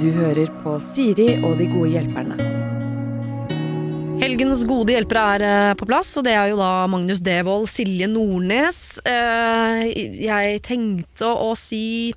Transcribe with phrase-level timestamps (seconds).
[0.00, 2.36] Du hører på Siri og de gode hjelperne.
[4.20, 8.06] Helgens gode hjelpere er eh, på plass, og det er jo da Magnus Devold, Silje
[8.08, 8.78] Nordnes.
[9.04, 9.84] Eh,
[10.24, 12.12] Jeg tenkte å si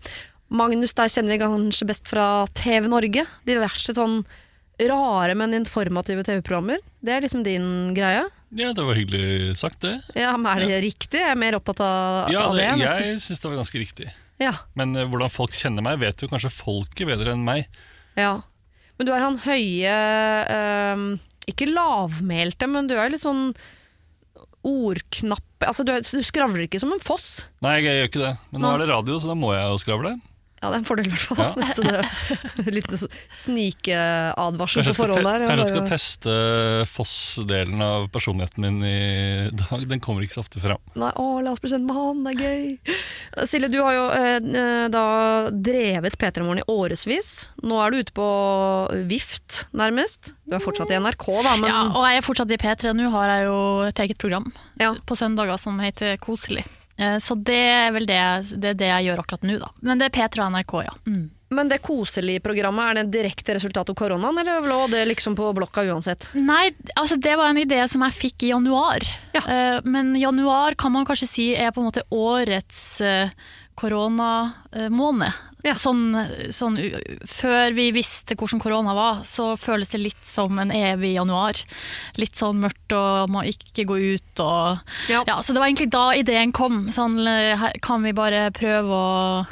[0.53, 3.25] Magnus, der kjenner vi kanskje best fra TV Norge.
[3.47, 4.21] Diverse sånn
[4.77, 6.83] rare, men informative TV-programmer.
[7.03, 8.27] Det er liksom din greie.
[8.55, 9.97] Ja, det var hyggelig sagt, det.
[10.15, 11.19] Ja, men Er det riktig?
[11.19, 14.07] Jeg er mer opptatt av, Ja, av det, Ja, jeg syns det var ganske riktig.
[14.41, 17.65] Ja, Men eh, hvordan folk kjenner meg, vet jo kanskje folket bedre enn meg.
[18.19, 18.35] ja.
[18.97, 19.89] Men du er han høye
[20.49, 21.01] eh,
[21.51, 23.51] Ikke lavmælte, men du er litt sånn
[24.65, 27.45] ordknapp Altså, du, du skravler ikke som en foss.
[27.65, 28.31] Nei, jeg gjør ikke det.
[28.51, 28.73] Men nå Nå.
[28.75, 30.11] er det radio, så da må jeg jo skravle.
[30.57, 31.37] Ja, det er en fordel, i hvert fall.
[31.61, 31.67] Ja.
[31.77, 33.01] Så det en liten
[33.43, 35.43] snikeadvarsel på forhånd der.
[35.45, 36.35] kanskje jeg skal teste
[36.89, 38.95] Foss-delen av personligheten min i
[39.53, 39.83] dag.
[39.91, 40.81] Den kommer ikke så ofte fram.
[40.97, 42.95] Nei, å, la oss bli kjent med han, det er gøy.
[43.49, 45.03] Silje, du har jo eh, da
[45.53, 47.29] drevet P3 Morgen i årevis.
[47.61, 48.27] Nå er du ute på
[49.11, 50.33] vift, nærmest.
[50.47, 52.95] Du er fortsatt i NRK, da, men Ja, og jeg er fortsatt i P3.
[52.97, 53.59] Nå har jeg jo
[53.91, 54.49] et eget program
[54.81, 54.95] Ja.
[55.05, 56.65] på søndager som heter Koselig.
[56.97, 58.19] Eh, Så det er vel det,
[58.57, 59.69] det, er det jeg gjør akkurat nå, da.
[59.81, 60.93] Men det er P3 og NRK, ja.
[61.07, 61.25] Mm.
[61.49, 65.53] Men det koselige-programmet, er det en direkte resultat av koronaen, eller lå det liksom på
[65.55, 66.25] blokka uansett?
[66.35, 69.05] Nei, altså det var en idé som jeg fikk i januar.
[69.37, 69.43] Ja.
[69.47, 73.29] Eh, Men januar kan man kanskje si er på en måte årets eh,
[73.79, 75.31] koronamåned.
[75.67, 75.75] Ja.
[75.79, 76.15] Sånn,
[76.55, 76.77] sånn
[77.27, 81.53] før vi visste hvordan korona var, så føles det litt som en evig januar.
[82.17, 84.79] Litt sånn mørkt og må ikke gå ut og
[85.11, 85.23] Ja.
[85.27, 86.75] Ja, så det var egentlig da ideen kom.
[86.95, 89.45] Sånn, eh, kan vi bare prøve å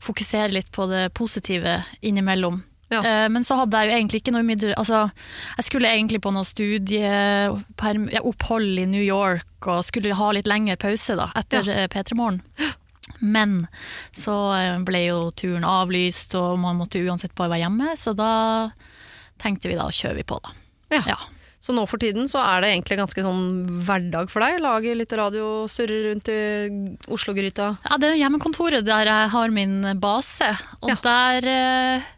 [0.00, 2.62] fokusere litt på det positive innimellom.
[2.90, 3.00] Ja.
[3.06, 5.10] Eh, Men så hadde jeg jo egentlig ikke noe midler Altså,
[5.56, 11.14] jeg skulle egentlig på noe studieopphold i New York og skulle ha litt lengre pause
[11.18, 11.72] da, etter Ja.
[11.84, 11.88] ja.
[11.92, 12.40] P3 Morgen.
[13.20, 13.66] Men
[14.16, 18.30] så eh, ble jo turen avlyst, og man måtte uansett bare være hjemme, så da
[19.40, 20.56] tenkte vi da kjører vi på, da.
[20.96, 21.02] Ja.
[21.14, 21.18] Ja.
[21.60, 23.42] Så nå for tiden så er det egentlig ganske sånn
[23.84, 24.62] hverdag for deg?
[24.64, 26.38] Lage litt radio, surre rundt i
[27.12, 27.66] Oslo-gryta?
[27.84, 30.48] Ja, det er hjemmekontoret der jeg har min base,
[30.80, 30.96] og Ja.
[31.04, 32.08] der eh,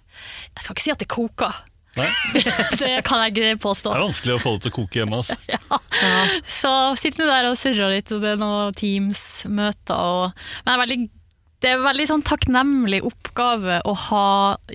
[0.55, 1.59] Jeg skal ikke si at det koker,
[2.81, 3.93] det kan jeg ikke påstå.
[3.93, 5.19] Det er vanskelig å få det til å koke hjemme.
[5.21, 5.37] Altså.
[6.61, 6.71] Så
[7.01, 10.07] sitter vi der og surrer litt, og det er noen Teams-møter.
[10.23, 10.99] Og, men det er veldig,
[11.63, 14.25] det er en veldig sånn takknemlig oppgave å ha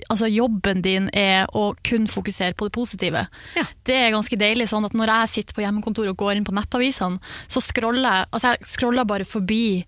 [0.08, 3.26] Altså jobben din er å kun fokusere på det positive.
[3.58, 3.66] Ja.
[3.84, 4.70] Det er ganske deilig.
[4.70, 7.20] sånn at Når jeg sitter på hjemmekontoret og går inn på nettavisene,
[7.50, 9.84] så scroller jeg altså jeg scroller bare forbi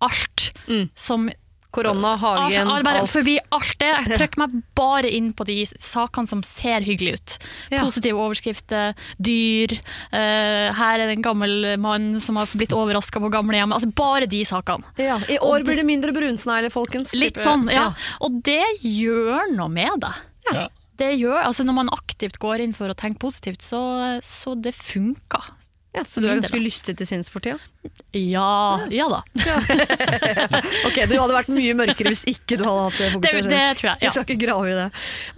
[0.00, 0.86] alt Mm.
[0.96, 1.26] som
[1.70, 3.02] Korona, Hagen, alt, bare.
[3.10, 3.90] Forbi alt det.
[3.90, 7.36] Jeg trykker meg bare inn på de sakene som ser hyggelige ut.
[7.70, 7.84] Ja.
[7.84, 9.76] Positive overskrifter, dyr,
[10.12, 13.78] uh, her er det en gammel mann som har blitt overraska på gamlehjemmet.
[13.78, 14.86] Altså bare de sakene.
[15.00, 17.14] Ja, I år blir det mindre brunsnegler, folkens.
[17.14, 17.90] Litt Type- sånn, ja.
[18.24, 20.14] Og det gjør noe med det.
[20.50, 20.68] Ja.
[21.00, 23.80] Det gjør, altså Når man aktivt går inn for å tenke positivt, så,
[24.24, 25.46] så det funker.
[25.90, 27.58] Ja, så du er ganske lystig til sinns for tida?
[28.14, 29.20] Ja, ja da.
[30.88, 33.50] Ok, du hadde vært mye mørkere hvis ikke du hadde hatt det Det, fokuset.
[33.50, 33.96] det tror jeg.
[33.96, 34.04] ja.
[34.06, 34.88] Jeg skal ikke grave i det.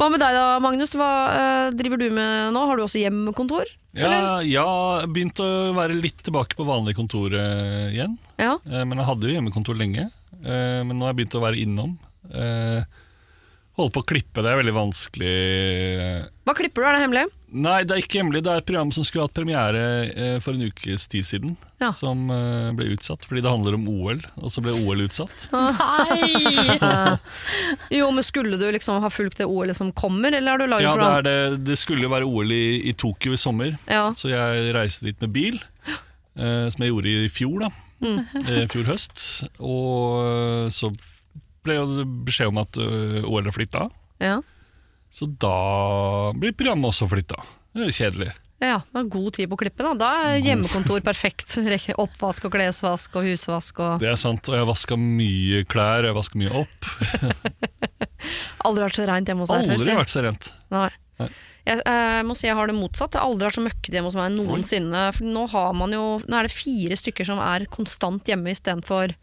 [0.00, 0.96] Hva med deg da, Magnus?
[0.98, 2.66] Hva uh, driver du med nå?
[2.68, 3.70] Har du også hjemmekontor?
[3.96, 4.66] Ja, ja,
[5.08, 8.18] begynt å være litt tilbake på vanlig kontor uh, igjen.
[8.40, 8.58] Ja.
[8.64, 10.10] Uh, men jeg hadde jo hjemmekontor lenge.
[10.42, 11.94] Eh, men nå har jeg begynt å være innom.
[12.34, 12.82] Eh,
[13.78, 15.36] holde på å klippe, det er veldig vanskelig.
[16.44, 17.22] Hva klipper du, er det hemmelig?
[17.52, 18.40] Nei, det er ikke hemmelig.
[18.44, 21.54] Det er et program som skulle hatt premiere eh, for en ukes tid siden.
[21.82, 21.90] Ja.
[21.96, 25.48] Som eh, ble utsatt fordi det handler om OL, og så ble OL utsatt.
[25.52, 26.78] Nei!
[27.98, 30.86] Jo, men skulle du liksom ha fulgt det OL-et som kommer, eller har du laget
[30.86, 31.14] Ja, det, program?
[31.16, 34.08] Ja, det, det skulle jo være OL i, i Tokyo i sommer, Ja.
[34.16, 35.60] så jeg reiste dit med bil.
[36.36, 37.72] eh, som jeg gjorde i fjor, da.
[38.02, 38.18] Mm.
[38.42, 39.26] Eh, fjor høst.
[39.60, 40.90] Og eh, så
[41.62, 43.88] ble jo beskjed om at OL er flytta.
[44.22, 44.38] Ja.
[45.12, 47.42] Så da blir programmet også flytta.
[47.72, 48.30] Det er kjedelig.
[48.62, 49.84] ja, det var god tid på klippet.
[49.84, 49.92] da.
[50.00, 51.56] Da er hjemmekontor perfekt.
[52.04, 56.16] Oppvask og klesvask og husvask og Det er sant, og jeg vaska mye klær, jeg
[56.16, 56.90] vaska mye opp.
[58.66, 59.78] Aldri vært så rent hjemme hos deg før.
[59.78, 60.52] Aldri vært så rent.
[60.72, 60.90] Nei.
[61.20, 61.32] Nei.
[61.62, 63.14] Jeg eh, må si jeg har det motsatt.
[63.14, 65.02] Jeg har aldri vært så møkkete hjemme hos meg noensinne.
[65.14, 69.14] For nå, har man jo, nå er det fire stykker som er konstant hjemme istedenfor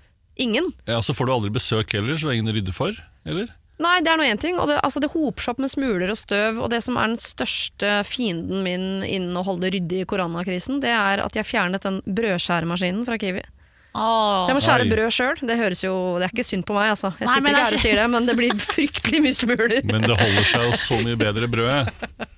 [0.42, 0.72] ingen.
[0.90, 2.96] Ja, Så får du aldri besøk heller, så det er ingen å rydde for?
[3.28, 3.52] Eller?
[3.80, 4.58] Nei, det er nå én ting.
[4.60, 6.58] Og det, altså, det hoper seg opp med smuler og støv.
[6.60, 10.82] Og det som er den største fienden min innen å holde det ryddig i koronakrisen,
[10.84, 13.46] det er at jeg fjernet den brødskjæremaskinen fra Kiwi.
[13.90, 14.44] Åh.
[14.46, 14.90] Så jeg må skjære Oi.
[14.92, 15.40] brød sjøl.
[15.50, 17.10] Det høres jo Det er ikke synd på meg, altså.
[17.18, 19.38] Jeg Nei, sitter men ikke er her og sier det, men det blir fryktelig mye
[19.40, 19.74] smuler.
[19.90, 21.94] Men det holder seg jo så mye bedre brødet.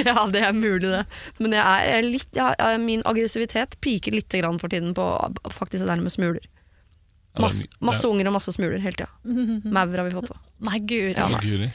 [0.00, 1.02] Ja, det er mulig, det.
[1.42, 5.04] Men jeg er, litt, jeg, jeg, min aggressivitet piker litt grann for tiden på
[5.52, 6.46] faktisk det der med smuler.
[7.42, 9.10] Masse, masse unger og masse smuler hele tida.
[9.74, 10.32] Maur har vi fått.
[10.34, 10.46] òg.
[10.60, 11.14] Nei, guri.
[11.16, 11.68] Ja.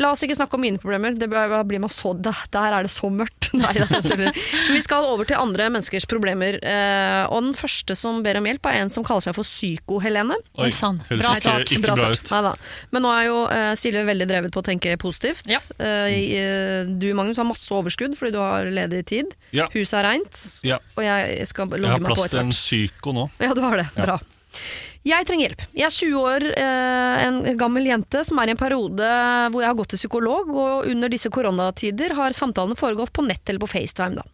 [0.00, 1.12] La oss ikke snakke om mine problemer.
[1.18, 3.50] Det blir, man så, der, er det så mørkt.
[3.60, 4.32] Nei, det er
[4.72, 6.56] vi skal over til andre menneskers problemer.
[6.56, 10.38] Eh, og den første som ber om hjelp, er en som kaller seg for Psyko-Helene.
[10.56, 11.02] Oi, sann.
[11.10, 11.68] Bra start.
[11.68, 12.32] ikke bra ut.
[12.32, 12.54] Neida.
[12.94, 15.50] Men nå er jo eh, Silje veldig drevet på å tenke positivt.
[15.50, 15.60] Ja.
[15.76, 19.36] Eh, du Magnus har masse overskudd fordi du har ledig tid.
[19.56, 19.68] Ja.
[19.76, 20.44] Huset er reint.
[20.64, 20.80] Ja.
[20.96, 22.62] Og jeg skal logge har meg på plass til en hvert.
[22.62, 23.28] psyko nå.
[23.42, 23.90] Ja, du har det.
[23.98, 24.06] Ja.
[24.08, 24.20] Bra.
[25.00, 25.62] Jeg trenger hjelp.
[25.72, 29.06] Jeg er 20 år, eh, en gammel jente som er i en periode
[29.48, 33.48] hvor jeg har gått til psykolog, og under disse koronatider har samtalene foregått på nett
[33.48, 34.20] eller på FaceTime.
[34.20, 34.26] Da.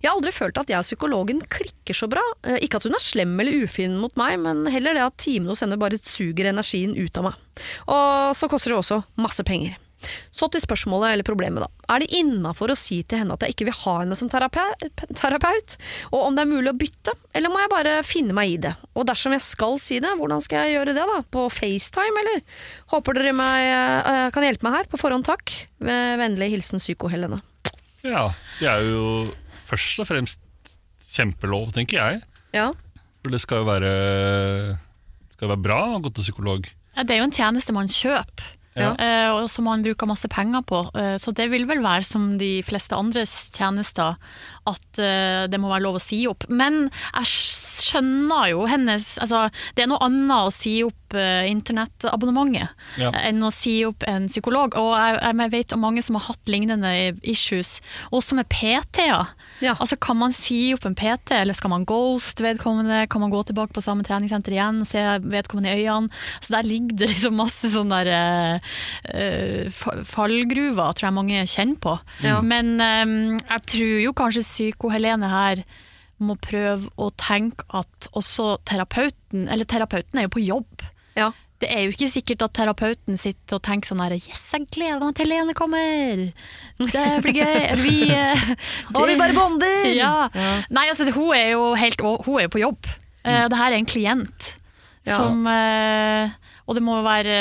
[0.00, 2.22] Jeg har aldri følt at jeg og psykologen klikker så bra.
[2.42, 5.52] Eh, ikke at hun er slem eller ufin mot meg, men heller det at timene
[5.52, 7.44] hos henne bare suger energien ut av meg.
[7.92, 9.76] Og så koster det også masse penger.
[10.30, 11.68] Så til spørsmålet eller problemet, da.
[11.94, 14.90] Er det innafor å si til henne at jeg ikke vil ha henne som terape-
[15.18, 15.76] terapeut?
[16.12, 18.74] Og om det er mulig å bytte, eller må jeg bare finne meg i det?
[18.94, 21.18] Og dersom jeg skal si det, hvordan skal jeg gjøre det, da?
[21.34, 22.42] På FaceTime, eller?
[22.94, 24.90] Håper dere meg, eh, kan hjelpe meg her.
[24.92, 25.54] På forhånd takk.
[25.80, 27.40] Med vennlig hilsen Psyko-Helene.
[28.06, 28.28] Ja,
[28.60, 29.32] det er jo
[29.66, 30.38] først og fremst
[31.10, 32.22] kjempelov, tenker jeg.
[32.54, 32.70] Ja.
[33.24, 34.78] For det skal jo være,
[35.34, 36.68] skal være bra å gå til psykolog.
[36.96, 38.54] Ja, det er jo en tjeneste man kjøper.
[38.76, 38.92] Ja.
[38.94, 40.82] eh, og som man bruker masse penger på.
[40.94, 44.18] Eh, så det vil vel være som de fleste andres tjenester,
[44.68, 46.46] at eh, det må være lov å si opp.
[46.48, 52.74] Men jeg skjønner jo hennes altså, Det er noe annet å si opp eh, internettabonnementet
[53.00, 53.12] Ja.
[53.24, 54.76] enn å si opp en psykolog.
[54.78, 56.92] Og jeg, jeg vet om mange som har hatt lignende
[57.22, 57.78] issues,
[58.12, 59.34] også med PT-er.
[59.64, 59.74] Ja.
[59.80, 63.06] Altså, kan man si opp en PT, eller skal man ghost vedkommende?
[63.10, 66.12] Kan man gå tilbake på samme treningssenter igjen og se vedkommende i øynene?
[66.44, 68.60] Så der ligger det liksom masse sånne der,
[69.14, 69.70] eh,
[70.06, 71.96] fallgruver, tror jeg mange kjenner på.
[72.24, 72.38] Ja.
[72.44, 75.62] Men um, jeg tror jo kanskje psyko-Helene her
[76.18, 80.82] må prøve å tenke at også terapeuten, eller terapeuten er jo på jobb.
[81.18, 81.30] Ja.
[81.58, 85.00] Det er jo ikke sikkert at terapeuten sitter og tenker sånn her Yes, jeg gleder
[85.02, 86.20] meg til Helene kommer!
[86.78, 87.56] Det blir gøy!
[87.82, 87.96] Vi
[88.94, 89.88] og vi bare bonder!
[89.90, 90.12] Ja.
[90.30, 90.52] Ja.
[90.70, 92.90] Nei, altså, hun er jo helt Hun er jo på jobb.
[93.26, 93.48] Mm.
[93.50, 94.52] det her er en klient
[95.08, 95.16] Ja.
[95.18, 96.30] som eh,
[96.70, 97.34] Og det må være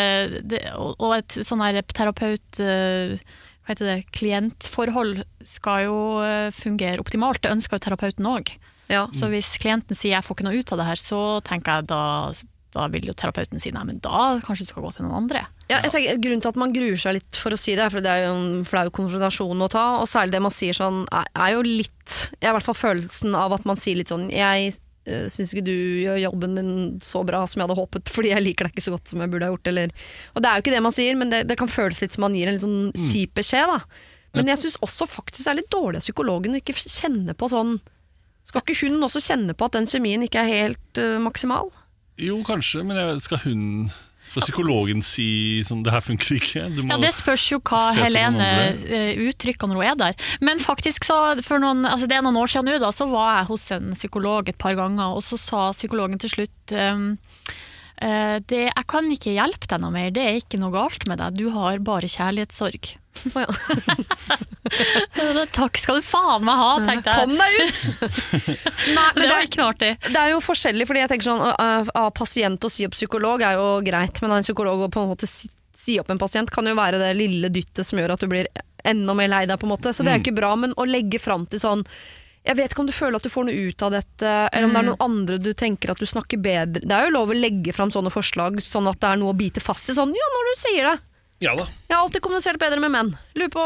[0.50, 0.63] det,
[0.98, 3.13] Og et sånn her terapeut eh,
[3.68, 3.98] Hva heter det?
[4.16, 7.42] Klientforhold skal jo eh, fungere optimalt.
[7.44, 8.54] Det ønsker jo terapeuten òg.
[8.88, 9.10] Ja.
[9.12, 11.92] Så hvis klienten sier 'jeg får ikke noe ut av det her', så tenker jeg
[11.92, 12.31] da
[12.75, 15.46] da vil jo terapeuten si nei, men da kanskje du skal gå til noen andre.
[15.68, 17.94] Ja, jeg tenker, grunnen til at man gruer seg litt for å si det, er
[17.94, 21.06] for det er jo en flau konfrontasjon å ta, og særlig det man sier sånn,
[21.12, 24.30] er, jo litt Jeg har i hvert fall følelsen av at man sier litt sånn
[24.31, 24.78] Jeg
[25.31, 25.74] syns ikke du
[26.04, 26.74] gjør jobben din
[27.06, 29.31] så bra som jeg hadde håpet, fordi jeg liker deg ikke så godt som jeg
[29.33, 29.94] burde ha gjort, eller
[30.33, 32.25] Og det er jo ikke det man sier, men det, det kan føles litt som
[32.27, 34.06] man gir en litt sånn kjip beskjed, da.
[34.38, 37.50] Men jeg syns også faktisk det er litt dårlig av psykologen å ikke kjenne på
[37.50, 37.77] sånn
[38.48, 41.71] Skal ikke hun også kjenne på at den kjemien ikke er helt uh, maksimal?
[42.21, 43.63] Jo, kanskje, men jeg, skal hun
[44.27, 45.27] Skal psykologen si
[45.65, 46.65] sånn, det her funker ikke?
[46.68, 48.50] Ja, Det spørs jo hva Helene
[48.83, 50.27] eh, uttrykker når hun er der.
[50.44, 53.39] Men faktisk så, for noen, altså det er noen år siden nå, da, så var
[53.39, 57.09] jeg hos en psykolog et par ganger, og så sa psykologen til slutt um,
[57.97, 61.39] det, Jeg kan ikke hjelpe deg noe mer, det er ikke noe galt med deg,
[61.39, 62.91] du har bare kjærlighetssorg.
[63.36, 63.52] Å ja.
[65.60, 67.24] Takk skal du faen meg ha, tenkte jeg.
[67.24, 67.80] Kom deg ut!
[68.98, 69.92] Nei, men det var er, ikke noe artig.
[70.08, 73.44] det er jo forskjellig, fordi jeg tenker sånn av av pasient å si opp psykolog
[73.46, 76.22] er jo greit, men av en psykolog å på en måte si, si opp en
[76.22, 78.50] pasient kan jo være det lille dyttet som gjør at du blir
[78.88, 79.94] enda mer lei deg, på en måte.
[79.94, 81.84] Så det er jo ikke bra, men å legge fram til sånn
[82.48, 84.72] jeg vet ikke om du føler at du får noe ut av dette, eller om
[84.72, 87.36] det er noen andre du tenker at du snakker bedre Det er jo lov å
[87.36, 89.96] legge fram sånne forslag, sånn at det er noe å bite fast i.
[89.98, 90.96] Sånn, ja, når du sier det.
[91.44, 91.67] Ja da.
[91.86, 93.12] Jeg har alltid kommunisert bedre med menn.
[93.38, 93.63] Lurer på,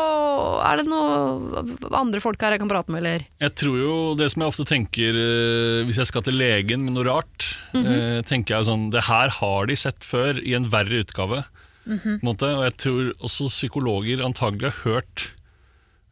[0.68, 1.62] Er det noe
[1.96, 3.24] andre folk her jeg kan prate med, eller?
[3.40, 6.98] Jeg tror jo det som jeg ofte tenker eh, hvis jeg skal til legen med
[6.98, 7.48] noe rart,
[7.80, 11.46] eh, tenker jeg jo sånn Det her har de sett før i en verre utgave.
[11.88, 15.24] på en måte, og jeg tror også psykologer antagelig har hørt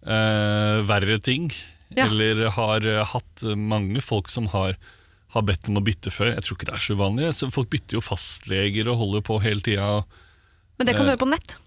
[0.07, 1.51] eh, verre ting.
[1.95, 2.07] Ja.
[2.07, 4.77] Eller har eh, hatt mange folk som har,
[5.35, 6.33] har bedt om å bytte før.
[6.37, 7.29] Jeg tror ikke det er så uvanlig.
[7.51, 9.91] Folk bytter jo fastleger og holder på hele tida.
[10.79, 11.57] Men det kan du Eh, gjøre på nett.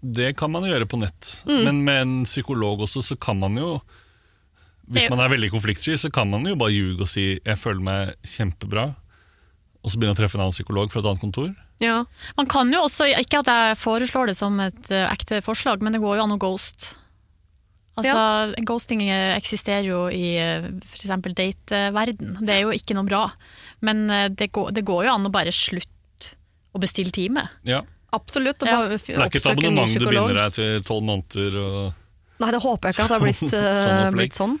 [0.00, 1.32] Det kan man gjøre på nett.
[1.46, 3.80] Men med en psykolog også, så kan man jo
[4.88, 7.82] Hvis man er veldig konfliktsky, så kan man jo bare ljuge og si 'jeg føler
[7.82, 8.94] meg kjempebra',
[9.84, 11.54] og så begynne å treffe en annen psykolog fra et annet kontor.
[11.78, 12.06] Ja.
[12.38, 15.92] Man kan jo også, ikke at jeg foreslår det som et eh, ekte forslag, men
[15.92, 16.96] det går jo an å ghost.
[17.98, 21.10] Altså, Ghosting eh, eksisterer jo i f.eks.
[21.34, 22.38] dateverden.
[22.46, 23.24] Det er jo ikke noe bra.
[23.84, 26.34] Men eh, det, går, det går jo an å bare slutte
[26.72, 27.48] å bestille time.
[27.66, 27.82] Ja.
[28.12, 28.62] Absolutt.
[28.62, 28.76] Og Ja.
[28.76, 30.28] bare Det er ikke et oppsøke en ny abonnement du psykolog.
[30.28, 31.58] binder deg til tolv måneder.
[31.60, 31.94] Og
[32.40, 34.14] Nei, det håper jeg ikke at det har blitt, eh, Sånn opplegg.
[34.14, 34.58] blitt sånn.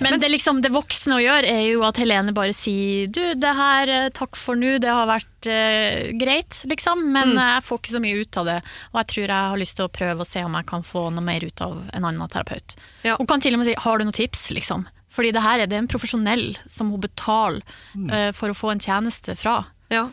[0.00, 3.50] Men det, liksom, det voksne å gjøre er jo at Helene bare sier Du, det
[3.56, 7.02] her, eh, takk for nå, det har vært eh, greit, liksom.
[7.12, 7.38] Men Mm.
[7.38, 8.62] eh, jeg får ikke så mye ut av det.
[8.94, 11.10] Og jeg tror jeg har lyst til å prøve å se om jeg kan få
[11.12, 12.76] noe mer ut av en annen terapeut.
[13.02, 13.16] Ja.
[13.18, 14.86] Hun kan til og med si har du noen tips, liksom.
[15.10, 17.60] Fordi det her er det en profesjonell som hun betaler
[18.08, 19.66] eh, for å få en tjeneste fra.
[19.90, 20.10] Ja.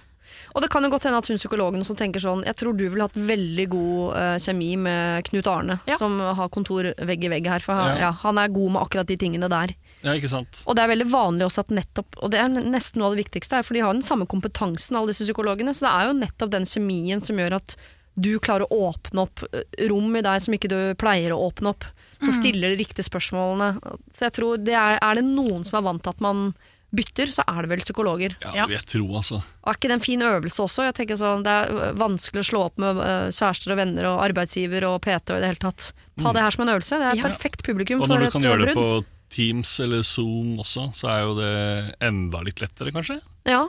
[0.53, 2.83] Og det kan jo godt hende at hun psykologen også tenker sånn Jeg tror du
[2.85, 5.97] ville hatt veldig god uh, kjemi med Knut Arne, Ja.
[5.97, 7.59] som har kontor vegg i vegg her.
[7.65, 8.01] For han, Ja.
[8.07, 9.73] ja, han er god med akkurat de tingene der.
[10.03, 10.61] Ja, ikke sant?
[10.67, 13.25] Og det er veldig vanlig også at nettopp Og det er nesten noe av det
[13.25, 15.73] viktigste, for de har den samme kompetansen, alle disse psykologene.
[15.73, 17.75] Så det er jo nettopp den kjemien som gjør at
[18.15, 21.71] du klarer å åpne opp eh, rom i deg som ikke du pleier å åpne
[21.73, 21.83] opp.
[22.21, 23.81] Og stiller de riktige spørsmålene.
[24.15, 26.53] Så jeg tror det er, er det noen som er vant til at man
[26.93, 28.35] bytter, så er det vel psykologer.
[28.41, 28.65] Ja, Ja.
[28.69, 29.39] vil jeg tro, altså.
[29.63, 30.83] Og er ikke det en fin øvelse også?
[30.85, 34.21] Jeg tenker sånn, Det er vanskelig å slå opp med eh, kjærester og venner og
[34.29, 35.91] arbeidsgiver og PT og i det hele tatt.
[36.21, 36.99] Ta det her som en øvelse.
[37.01, 37.23] Det er Ja.
[37.29, 38.03] perfekt publikum Mm.
[38.03, 41.95] Og når du kan gjøre det på Teams eller Zoom også, så er jo det
[42.01, 43.19] enda litt lettere, kanskje?
[43.45, 43.67] Ja.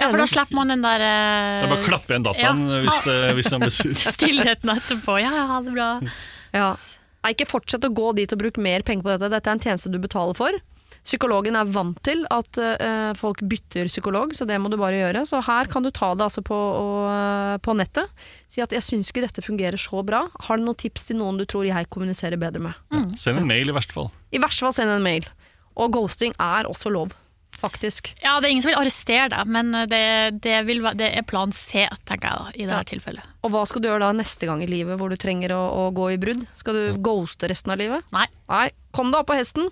[0.00, 3.04] Ja, for da slipper man den der Det er bare å klappe igjen dataen hvis,
[3.04, 3.94] det, hvis den blir sur.
[3.94, 5.20] stillheten etterpå.
[5.22, 6.00] Ja, ja, ha det bra.
[6.52, 6.76] Ja.
[7.22, 9.30] Nei, ikke fortsett å gå dit og bruke mer penger på dette.
[9.30, 10.50] Dette er en tjeneste du betaler for.
[11.04, 15.26] Psykologen er vant til at uh, folk bytter psykolog, så det må du bare gjøre.
[15.28, 18.08] Så her kan du ta det altså på, og, på nettet.
[18.48, 20.30] Si at 'jeg syns ikke dette fungerer så bra'.
[20.48, 22.74] Har du noen tips til noen du tror jeg kommuniserer bedre med?
[22.90, 24.08] Ja, Send en mail, i verste fall.
[24.32, 25.28] I verste fall send en mail.
[25.76, 27.12] Og ghosting er også lov,
[27.60, 28.14] faktisk.
[28.22, 31.52] Ja, det er ingen som vil arrestere deg, men det, det, vil, det er plan
[31.52, 32.82] C, tenker jeg da, i dette Ja.
[32.94, 33.22] tilfellet.
[33.44, 35.92] Og hva skal du gjøre da neste gang i livet hvor du trenger å, å
[35.92, 36.46] gå i brudd?
[36.56, 38.02] Skal du ghoste resten av livet?
[38.14, 38.26] Nei.
[38.48, 39.68] Nei, kom deg opp på hesten.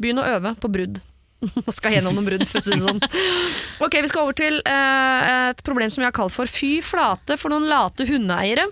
[0.00, 1.00] Begynn å øve på brudd.
[1.76, 3.00] skal gjennom noen brudd, for å si det sånn.
[3.84, 7.36] Ok, Vi skal over til eh, et problem som jeg har kalt for fy flate
[7.40, 8.66] for noen late hundeeiere.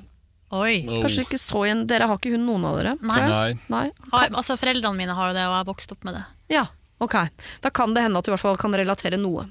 [0.55, 0.85] Oi.
[0.87, 2.95] Kanskje ikke så igjen, Dere har ikke hund, noen av dere?
[3.03, 3.21] Nei.
[3.27, 3.51] Nei.
[3.73, 3.85] Nei?
[4.13, 6.25] Har, altså, foreldrene mine har jo det, og jeg har vokst opp med det.
[6.53, 6.65] Ja,
[7.03, 7.17] ok.
[7.65, 9.49] Da kan det hende at du i hvert fall kan relatere noe.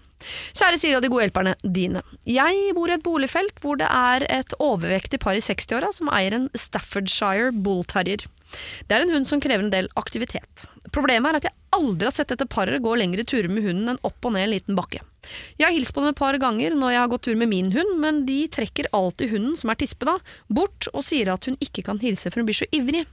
[0.55, 2.03] Kjære Siri og de gode hjelperne dine.
[2.23, 6.37] Jeg bor i et boligfelt hvor det er et overvektig par i 60-åra som eier
[6.37, 8.23] en Staffordshire Bull Terrier.
[8.87, 10.63] Det er en hund som krever en del aktivitet.
[10.91, 14.01] Problemet er at jeg aldri har sett dette paret gå lengre turer med hunden enn
[14.03, 14.99] opp og ned en liten bakke.
[15.55, 17.71] Jeg har hilst på dem et par ganger når jeg har gått tur med min
[17.71, 20.17] hund, men de trekker alltid hunden, som er tispe da,
[20.51, 23.05] bort og sier at hun ikke kan hilse for hun blir så ivrig.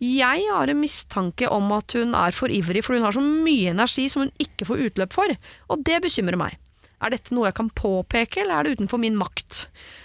[0.00, 3.74] Jeg har en mistanke om at hun er for ivrig, for hun har så mye
[3.74, 5.34] energi som hun ikke får utløp for,
[5.70, 6.56] og det bekymrer meg.
[7.00, 9.62] Er dette noe jeg kan påpeke, eller er det utenfor min makt?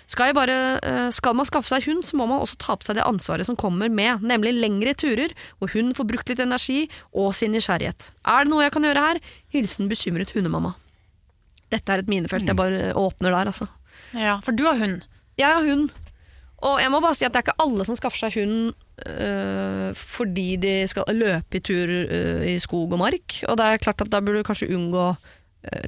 [0.08, 2.88] Skal, jeg bare, eh, skal man skaffe seg hund, så må man også ta på
[2.88, 6.86] seg det ansvaret som kommer med, nemlig lengre turer, hvor hun får brukt litt energi
[7.12, 8.14] og sin nysgjerrighet.
[8.24, 9.22] Er det noe jeg kan gjøre her?
[9.52, 10.76] Hilsen bekymret hundemamma.
[11.74, 13.68] Dette er et minefelt, jeg bare åpner der, altså.
[14.16, 15.04] Ja, For du har hund.
[15.36, 15.90] Jeg har hund,
[16.64, 18.72] og jeg må bare si at det er ikke alle som skaffer seg hund
[19.06, 23.42] øh, fordi de skal løpe i tur øh, i skog og mark.
[23.50, 25.10] Og det er klart at da burde du kanskje unngå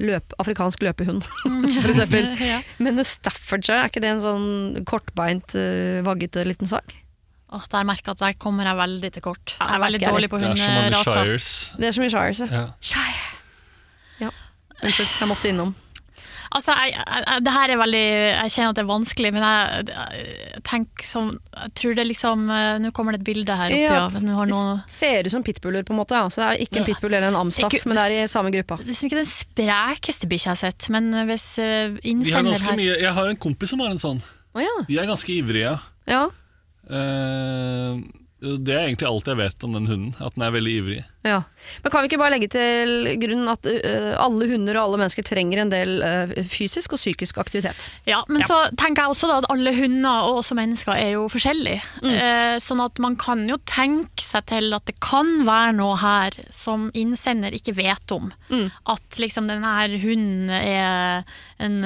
[0.02, 1.22] løp, afrikansk løpehund,
[1.82, 2.30] for eksempel.
[2.52, 2.60] Ja.
[2.78, 4.48] Men Staffordshire, er ikke det en sånn
[4.88, 6.94] kortbeint, øh, vaggete liten sak?
[7.48, 9.54] Oh, der merker jeg at der kommer jeg veldig til kort.
[9.56, 11.22] Ja, Jeg er veldig dårlig på Det er mange hunderaser.
[11.24, 11.50] shires.
[11.78, 12.48] Det er så mye shires, ja.
[12.52, 12.64] Ja.
[12.80, 13.28] Shire.
[14.20, 14.30] Ja,
[14.82, 15.74] unnskyld, jeg måtte innom.
[16.54, 19.88] Altså, jeg, jeg, det her er veldig Jeg kjenner at det er vanskelig, men jeg,
[19.92, 23.82] jeg tenker som Jeg tror det liksom eh, Nå kommer det et bilde her oppi,
[23.82, 23.98] Ja.
[24.08, 24.34] ja.
[24.38, 26.16] Har noe ser ut som pitbuller, på en måte.
[26.16, 26.30] Ja.
[26.32, 28.50] Så det er ikke en pitbull eller en amstaff, ikke- men det er i samme
[28.54, 28.78] gruppa.
[28.80, 32.76] Det er liksom ikke den sprekeste bikkja jeg har sett, men hvis eh, innsender her
[32.80, 34.22] mye, jeg har en kompis som har en sånn.
[34.56, 34.76] Oh, ja.
[34.88, 35.76] De er ganske ivrige.
[36.08, 36.26] ja.
[36.88, 38.00] Uh,
[38.40, 40.10] det er egentlig alt jeg vet om den hunden.
[40.22, 41.00] At den er veldig ivrig.
[41.28, 41.42] Ja.
[41.82, 45.26] Men kan vi ikke bare legge til grunn at uh, alle hunder og alle mennesker
[45.26, 47.88] trenger en del uh, fysisk og psykisk aktivitet?
[48.08, 51.26] Ja, men så tenker jeg også da at alle hunder og også mennesker er jo
[51.32, 51.82] forskjellige.
[52.08, 56.36] Eh, sånn at man kan jo tenke seg til at det kan være noe her
[56.54, 58.30] som innsender ikke vet om.
[58.48, 58.68] Mm.
[58.94, 61.26] At liksom denne her hunden er
[61.62, 61.80] en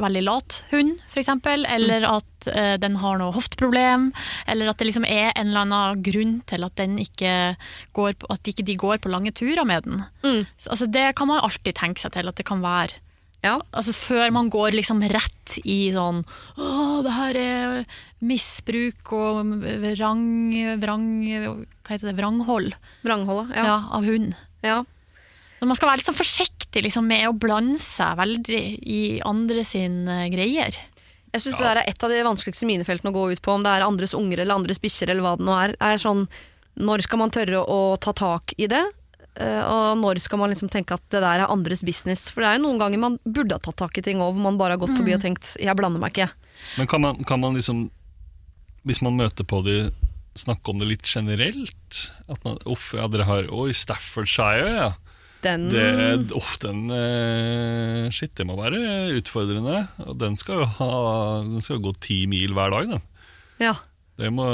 [0.00, 1.66] veldig lat hund, for eksempel.
[1.68, 4.10] Eller at eh, den har noe hofteproblem.
[4.50, 7.54] Eller at det liksom er en eller annen grunn til at, den ikke
[7.96, 10.02] går på, at ikke de går på lange turer med den.
[10.24, 10.42] Mm.
[10.56, 12.98] Så, altså, det kan man alltid tenke seg til at det kan være.
[13.40, 13.54] Ja.
[13.72, 16.18] Altså Før man går liksom rett i sånn
[16.60, 16.64] Å,
[17.00, 17.78] det her er
[18.20, 19.54] misbruk og
[19.96, 20.26] vrang,
[20.82, 22.16] vrang Hva heter det?
[22.18, 23.64] Vranghold Vranghold, ja.
[23.64, 23.78] Ja.
[23.96, 24.34] av hund.
[24.60, 24.82] ja.
[25.60, 30.06] Så man skal være sånn forsiktig liksom, med å blande seg veldig i andre sin
[30.08, 30.76] eh, greier.
[31.34, 33.66] Jeg syns det der er et av de vanskeligste minefeltene å gå ut på, om
[33.66, 35.74] det er andres unger eller andres bikkjer eller hva det nå er.
[35.76, 36.24] er sånn,
[36.78, 38.82] når skal man tørre å ta tak i det?
[39.40, 42.28] Eh, og når skal man liksom tenke at det der er andres business?
[42.30, 44.46] For det er jo noen ganger man burde ha tatt tak i ting òg, hvor
[44.50, 46.30] man bare har gått forbi og tenkt 'jeg blander meg ikke'.
[46.78, 47.90] Men kan man, kan man liksom
[48.84, 49.92] Hvis man møter på de
[50.34, 52.00] snakke om det litt generelt.
[52.28, 54.90] At man, uff, ja, dere har Oi, Staffordshire, ja.
[55.40, 59.88] Den Det, uff, den eh, Shit, det må være utfordrende.
[60.04, 60.90] Og den skal jo ha
[61.42, 63.06] Den skal jo gå ti mil hver dag, den.
[63.60, 63.74] Ja.
[64.20, 64.44] Det må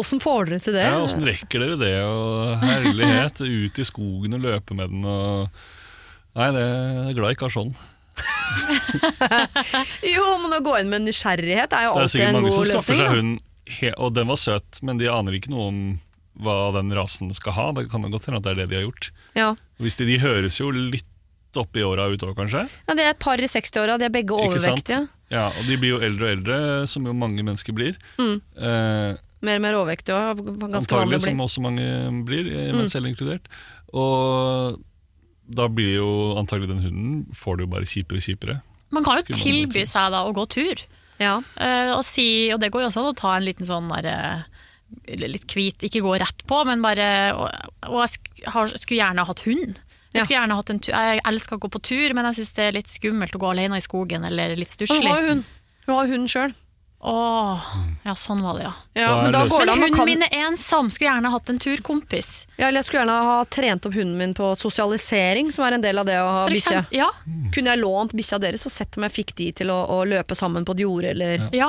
[0.00, 0.84] Åssen får dere til det?
[0.88, 1.94] Ja, Åssen rekker dere det?
[2.08, 5.48] Og herlighet, ut i skogen og løpe med den og
[6.34, 7.68] Nei, det er glad ikke har sånn.
[10.14, 12.50] Jo, men å gå inn med nysgjerrighet er jo alltid en god løsning.
[12.50, 13.32] Det er sikkert mange som skaffer seg hund,
[13.94, 15.78] og den var søt, men de aner ikke noe om
[16.44, 17.66] hva den rasen skal ha.
[17.76, 19.04] Det kan godt hende at det er det de har gjort.
[19.38, 19.50] Ja.
[19.82, 21.06] Hvis de, de høres jo litt
[21.58, 22.64] opp i åra utover, kanskje.
[22.66, 24.90] ja, Det er et par i 60-åra, de er begge Ikke sant?
[24.90, 25.02] overvektige.
[25.32, 26.58] Ja, Og de blir jo eldre og eldre,
[26.90, 27.96] som jo mange mennesker blir.
[28.18, 28.40] Mm.
[28.56, 30.38] Eh, Mer og mer overvektige òg.
[30.40, 32.76] Ganske antagelig, vanlig som også mange blir, eh, Mm.
[32.78, 33.46] meg selv inkludert.
[33.92, 34.80] Og
[35.50, 38.60] da blir jo antagelig den hunden får det jo bare kjipere og kjipere.
[38.90, 40.82] Man kan jo Skulle tilby seg da å gå tur.
[41.20, 41.38] Ja.
[41.60, 44.06] Uh, og, si, og det går jo også an å ta en liten sånn der,
[45.08, 47.48] eh, litt hvit, ikke gå rett på, men bare Og,
[47.90, 49.78] og jeg sk, har, skulle gjerne hatt hund.
[50.14, 50.92] Jeg, skulle gjerne hatt en tur.
[50.94, 53.48] jeg elsker å gå på tur, men jeg syns det er litt skummelt å gå
[53.50, 55.08] alene i skogen, eller litt Men Hun stusslig.
[55.10, 55.44] har jo hund.
[55.86, 56.54] Hun har hund sjøl.
[57.04, 57.60] Åh,
[58.06, 58.70] ja, sånn var det, ja.
[58.96, 60.06] Ja, men da går det an hunden kan...
[60.08, 62.46] min er ensom, skulle gjerne hatt en turkompis.
[62.56, 65.84] ja, eller Jeg skulle gjerne ha trent opp hunden min på sosialisering, som er en
[65.84, 66.80] del av det å ha bikkje.
[66.96, 67.10] Ja,
[67.52, 70.32] Kunne jeg lånt bikkja deres og sett om jeg fikk de til å, å løpe
[70.38, 71.68] sammen på et jorde, eller ja.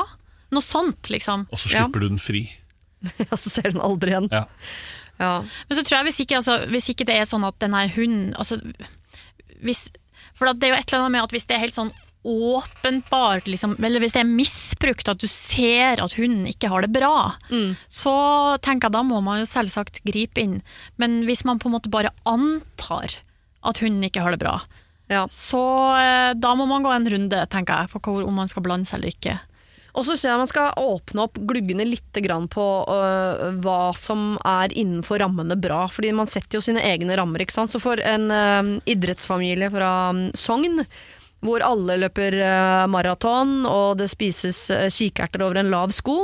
[0.56, 1.50] Noe sånt, liksom.
[1.52, 1.84] Og så Ja.
[1.84, 2.46] slipper du den fri.
[3.20, 4.30] ja, så ser den aldri igjen.
[4.32, 4.46] Ja.
[5.20, 5.42] Ja.
[5.70, 7.88] Men så tror jeg hvis ikke, altså, hvis ikke det er sånn at den her
[7.96, 8.58] hunden altså,
[9.64, 9.86] hvis,
[10.36, 11.94] For det er jo et eller annet med at hvis det er helt sånn
[12.26, 16.92] åpenbart, liksom, eller hvis det er misbrukt, at du ser at hunden ikke har det
[16.96, 17.76] bra, Mm.
[17.88, 20.62] så tenker jeg da må man jo selvsagt gripe inn.
[20.98, 23.14] Men hvis man på en måte bare antar
[23.64, 24.62] at hunden ikke har det bra,
[25.10, 25.28] Ja.
[25.28, 25.62] så
[26.02, 28.86] eh, da må man gå en runde, tenker jeg, på hvor, om man skal blande
[28.90, 29.40] seg eller ikke.
[29.96, 34.36] Og så syns jeg man skal åpne opp gluggene litt grann på uh, hva som
[34.44, 35.86] er innenfor rammene bra.
[35.92, 37.44] Fordi man setter jo sine egne rammer.
[37.44, 37.74] ikke sant?
[37.74, 40.84] Så for en uh, idrettsfamilie fra um, Sogn,
[41.46, 42.34] hvor alle løper
[42.90, 44.64] maraton og det spises
[44.96, 46.24] kikerter over en lav sko,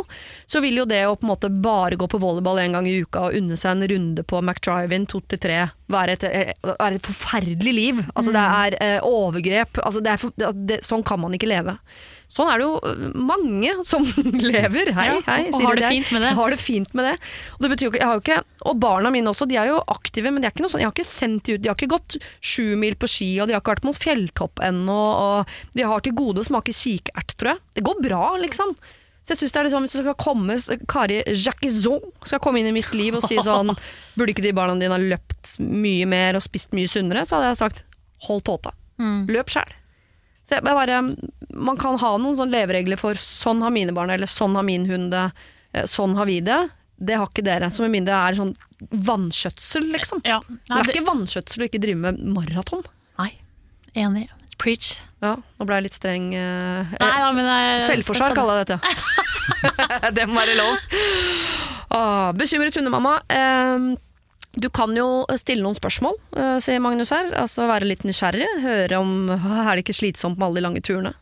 [0.49, 2.95] så vil jo det å på en måte bare gå på volleyball en gang i
[3.03, 5.59] uka og unne seg en runde på McDrive-in to til tre
[5.91, 6.25] være et,
[6.63, 8.01] være et forferdelig liv.
[8.15, 9.81] Altså Det er eh, overgrep.
[9.83, 11.77] Altså det er for, det, det, sånn kan man ikke leve.
[12.31, 14.05] Sånn er det jo øh, mange som
[14.53, 14.91] lever.
[14.95, 15.41] Hei, Ja, hei.
[15.51, 16.29] og har det, det fint med det.
[16.37, 17.15] Har det fint med det.
[17.57, 18.37] Og, det betyr ikke,
[18.71, 20.87] og barna mine også, de er jo aktive, men de er ikke noe sånn, jeg
[20.91, 21.61] har ikke sendt de ut.
[21.65, 23.99] De har ikke gått sju mil på ski, og de har ikke vært på noen
[23.99, 24.97] fjelltopp ennå.
[25.27, 27.63] Og de har til gode å smake kikert, tror jeg.
[27.79, 28.71] Det går bra, liksom.
[29.21, 30.55] Så jeg synes det er liksom, Hvis det skal komme
[30.89, 33.69] Kari Jacquizon skal komme inn i mitt liv og si sånn
[34.17, 37.21] Burde ikke de barna dine ha løpt mye mer og spist mye sunnere?
[37.29, 37.83] Så hadde jeg sagt
[38.25, 38.73] hold tåta.
[39.29, 39.69] Løp sjæl.
[40.51, 40.95] Så jeg bare,
[41.55, 44.83] man kan ha noen sånne leveregler for sånn har mine barn, eller sånn har min
[44.89, 45.21] hund det,
[45.71, 46.57] eh, sånn har vi det.
[46.99, 47.69] Det har ikke dere.
[47.71, 48.51] Så med mindre det er sånn
[49.07, 50.19] vannskjøtsel, liksom.
[50.27, 52.83] Ja, nei, det er ikke vannskjøtsel å ikke drive med maraton.
[53.17, 53.31] nei.
[53.95, 54.27] enig.
[54.61, 54.99] Preach.
[55.23, 56.27] Ja, nå ble jeg litt streng.
[56.35, 60.11] eh, Nei, ja, men jeg Selvforsvar kaller jeg dette.
[60.19, 60.75] det må være lov.
[61.95, 63.15] Åh, bekymret hundemamma.
[63.31, 63.87] Eh,
[64.51, 67.29] du kan jo stille noen spørsmål, eh, sier Magnus her.
[67.39, 68.47] Altså være litt nysgjerrig.
[68.65, 71.13] Høre om er det ikke slitsomt med alle de lange turene.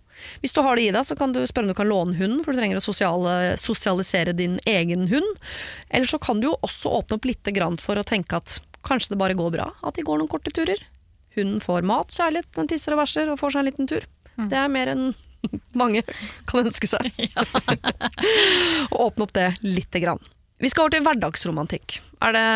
[0.41, 2.41] Hvis du har det i deg, så kan du spørre om du kan låne hunden,
[2.43, 5.29] for du trenger å sosiale, sosialisere din egen hund.
[5.93, 9.13] Eller så kan du jo også åpne opp litt grann for å tenke at kanskje
[9.13, 10.81] det bare går bra, at de går noen korte turer.
[11.37, 14.07] Hunden får mat, kjærlighet, den tisser og bæsjer og får seg en liten tur.
[14.39, 15.09] Det er mer enn
[15.81, 16.03] mange
[16.49, 17.11] kan ønske seg.
[18.91, 20.21] og åpne opp det lite grann.
[20.59, 22.01] Vi skal over til hverdagsromantikk.
[22.25, 22.47] Er det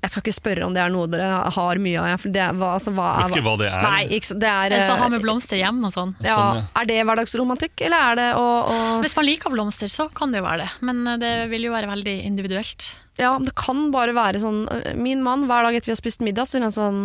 [0.00, 2.24] Jeg skal ikke spørre om det er noe dere har mye av.
[2.24, 3.84] det, hva, altså, hva Vet ikke hva det er.
[3.86, 6.14] Nei, ikke, det er altså, ha eh, med blomster hjem og sånn.
[6.20, 6.64] ja, Sånn, ja.
[6.80, 10.42] Er det hverdagsromantikk, eller er det å, å Hvis man liker blomster, så kan det
[10.42, 10.70] jo være det.
[10.86, 12.90] Men eh, det vil jo være veldig individuelt.
[13.20, 16.22] Ja, det kan bare være sånn øh, Min mann, hver dag etter vi har spist
[16.24, 17.00] middag, sier han sånn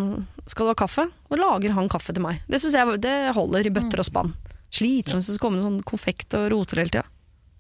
[0.47, 1.09] Skal du ha kaffe?
[1.31, 2.43] Og lager han kaffe til meg.
[2.47, 4.35] Det syns jeg det holder i bøtter og spann.
[4.75, 7.07] Slitsomt hvis det skal komme noe sånn konfekt og roter hele tida.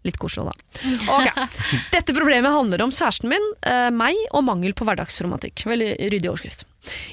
[0.05, 0.93] Litt koselig, da.
[1.15, 1.47] Okay.
[1.95, 5.65] Dette problemet handler om kjæresten min, eh, meg og mangel på hverdagsromantikk.
[5.65, 6.65] Veldig ryddig overskrift.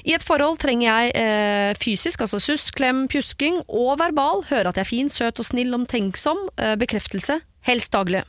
[0.05, 4.77] I et forhold trenger jeg eh, fysisk, altså suss, klem, pjusking, og verbal, høre at
[4.77, 8.21] jeg er fin, søt og snill, omtenksom, eh, bekreftelse, helst daglig.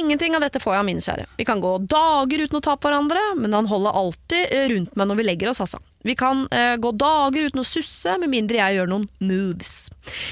[0.00, 1.26] Ingenting av dette får jeg av min kjære.
[1.38, 4.96] Vi kan gå dager uten å ta på hverandre, men han holder alltid eh, rundt
[4.98, 5.80] meg når vi legger oss, altså.
[6.06, 9.90] Vi kan eh, gå dager uten å susse, med mindre jeg gjør noen moves.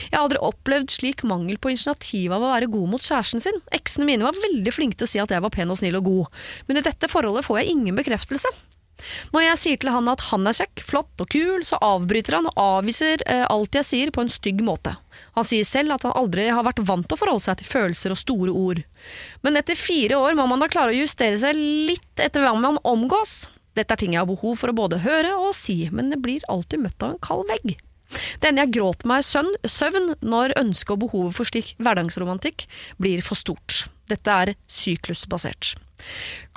[0.08, 3.60] Jeg har aldri opplevd slik mangel på initiativ av å være god mot kjæresten sin.
[3.76, 6.08] Eksene mine var veldig flinke til å si at jeg var pen og snill og
[6.08, 8.52] god, men i dette forholdet får jeg ingen bekreftelse.
[9.34, 12.48] Når jeg sier til han at han er kjekk, flott og kul, så avbryter han
[12.50, 14.94] og avviser eh, alt jeg sier på en stygg måte.
[15.38, 18.14] Han sier selv at han aldri har vært vant til å forholde seg til følelser
[18.14, 18.82] og store ord.
[19.46, 22.80] Men etter fire år må man da klare å justere seg litt etter hvem man
[22.86, 23.44] omgås.
[23.78, 26.46] Dette er ting jeg har behov for å både høre og si, men det blir
[26.50, 27.76] alltid møtt av en kald vegg.
[28.40, 32.64] Det ender jeg gråter meg søvn, søvn når ønsket og behovet for slik hverdagsromantikk
[33.00, 33.84] blir for stort.
[34.08, 35.76] Dette er syklusbasert.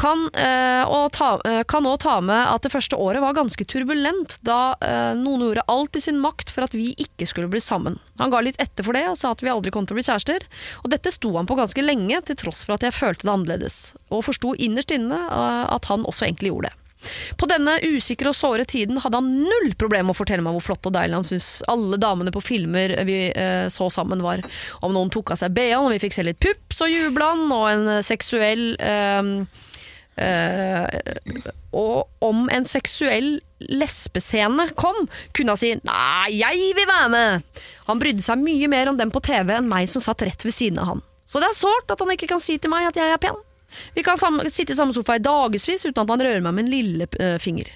[0.01, 4.75] Kan òg og ta, eh, ta med at det første året var ganske turbulent, da
[4.82, 7.99] eh, noen gjorde alt i sin makt for at vi ikke skulle bli sammen.
[8.19, 10.08] Han ga litt etter for det og sa at vi aldri kom til å bli
[10.08, 10.45] kjærester,
[10.84, 13.80] og dette sto han på ganske lenge, til tross for at jeg følte det annerledes,
[14.12, 16.80] og forsto innerst inne eh, at han også egentlig gjorde det.
[17.37, 20.67] På denne usikre og såre tiden hadde han null problem med å fortelle meg hvor
[20.69, 24.43] flott og deilig han syntes alle damene på filmer vi eh, så sammen var.
[24.85, 27.67] Om noen tok av seg BH-en vi fikk se litt pupp, så jubla han, og
[27.71, 29.33] en seksuell eh,
[30.21, 30.87] eh,
[31.77, 33.33] Og om en seksuell
[33.71, 35.05] lesbescene kom,
[35.37, 37.61] kunne han si 'nei, jeg vil være med'.
[37.87, 40.53] Han brydde seg mye mer om dem på TV enn meg som satt rett ved
[40.55, 41.01] siden av han.
[41.25, 43.37] Så det er sårt at han ikke kan si til meg at jeg er pen.
[43.95, 46.65] Vi kan sam sitte i samme sofa i dagevis uten at han rører meg med
[46.65, 47.69] en lillefinger.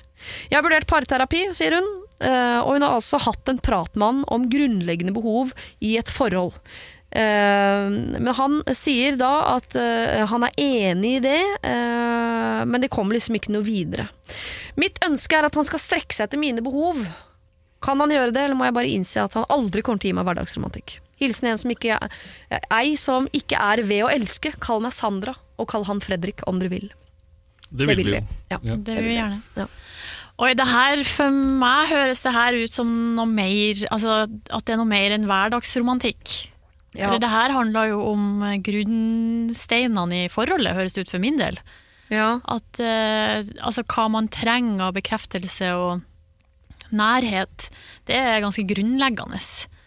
[0.50, 1.88] Jeg har vurdert parterapi, sier hun,
[2.24, 5.54] eh, og hun har altså hatt en prat med han om grunnleggende behov
[5.84, 6.56] i et forhold.
[7.16, 12.92] Eh, men han sier da at eh, han er enig i det, eh, men det
[12.92, 14.10] kommer liksom ikke noe videre.
[14.80, 17.00] Mitt ønske er at han skal strekke seg etter mine behov.
[17.86, 20.12] Kan han gjøre det, eller må jeg bare innse at han aldri kommer til å
[20.12, 20.98] gi meg hverdagsromantikk?
[21.22, 22.16] Hilsen en som ikke er,
[22.74, 24.52] ei som ikke er ved å elske.
[24.64, 26.90] Kall meg Sandra, og kall han Fredrik om dere vil.
[27.70, 28.24] Det vil vi jo.
[28.52, 28.60] Ja.
[28.62, 28.76] Ja.
[28.76, 29.42] Det vil vi gjerne.
[29.58, 29.68] Ja.
[30.44, 34.74] Oi, det her, For meg høres det her ut som noe mer Altså at det
[34.74, 36.34] er noe mer enn hverdagsromantikk.
[36.96, 37.10] Ja.
[37.10, 41.60] For det her handler jo om grunnsteinene i forholdet, høres det ut for min del.
[42.12, 42.38] Ja.
[42.48, 46.06] At uh, altså hva man trenger av bekreftelse og
[46.96, 47.70] nærhet,
[48.08, 49.42] det er ganske grunnleggende.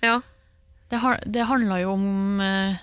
[0.05, 0.19] ja.
[0.89, 2.79] Det, har, det handler jo om eh,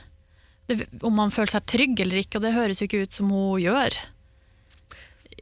[0.70, 3.32] det, om man føler seg trygg eller ikke, og det høres jo ikke ut som
[3.34, 3.98] hun gjør,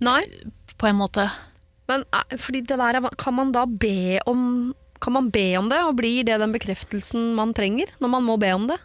[0.04, 0.22] Nei,
[0.82, 1.28] på en måte.
[1.88, 5.68] men eh, fordi det der er, kan man da be om Kan man be om
[5.70, 8.78] det, og blir det den bekreftelsen man trenger når man må be om det?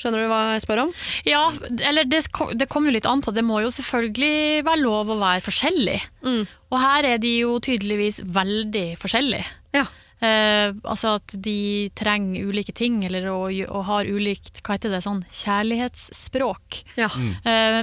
[0.00, 0.92] Skjønner du hva jeg spør om?
[1.28, 1.42] Ja,
[1.90, 2.22] eller det,
[2.56, 3.34] det kommer jo litt an på.
[3.36, 5.98] Det må jo selvfølgelig være lov å være forskjellig.
[6.24, 6.46] Mm.
[6.72, 9.44] Og her er de jo tydeligvis veldig forskjellige.
[9.76, 9.84] Ja.
[10.20, 15.00] Eh, altså at de trenger ulike ting, eller og, og har ulikt hva heter det,
[15.06, 16.82] sånn kjærlighetsspråk.
[17.00, 17.08] Ja.
[17.48, 17.80] Eh,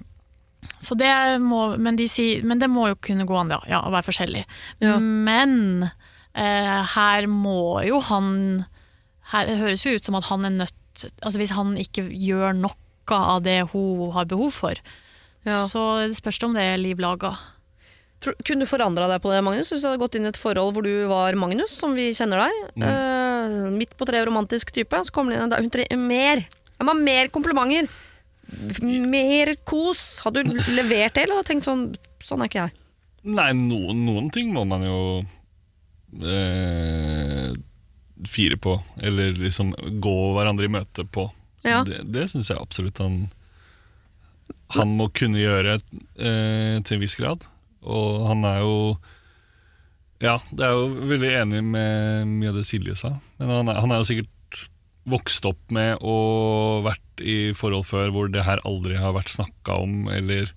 [0.86, 1.12] så det
[1.44, 4.08] må, men, de si, men det må jo kunne gå an, ja, ja å være
[4.08, 4.46] forskjellig.
[4.84, 4.96] Ja.
[5.02, 5.90] Men
[6.32, 8.30] eh, her må jo han
[9.32, 10.78] her, Det høres jo ut som at han er nødt
[11.24, 14.78] Altså Hvis han ikke gjør noe av det hun har behov for,
[15.44, 15.64] Ja.
[15.66, 17.32] så det spørs det om det er liv laga.
[18.22, 19.70] Kunne du forandra deg på det, Magnus?
[19.72, 22.44] Hvis du hadde gått inn i et forhold hvor du var Magnus, som vi kjenner
[22.44, 22.60] deg.
[22.86, 25.00] eh, midt på treet, romantisk type.
[25.04, 26.44] Så kommer det inn en dag Hun trenger mer.
[26.46, 27.88] Jeg må ha mer komplimenter.
[28.82, 30.20] Mer kos.
[30.24, 31.84] Hadde du levert det, eller hadde du tenkt sånn
[32.22, 32.74] Sånn er ikke jeg.
[33.34, 34.98] Nei, noen, noen ting må man jo
[36.22, 37.52] eh,
[38.28, 41.28] fire på, eller liksom gå hverandre i møte på.
[41.62, 41.82] Så Ja.
[41.86, 43.30] Det, det syns jeg absolutt han
[44.74, 45.74] Han må kunne gjøre
[46.18, 47.42] eh, til en viss grad.
[47.82, 48.76] Og han er jo
[50.22, 53.16] Ja, det er jo veldig enig med mye av det Silje sa.
[53.40, 54.30] Men han er, han er jo sikkert
[55.10, 59.80] vokst opp med og vært i forhold før hvor det her aldri har vært snakka
[59.82, 60.52] om, eller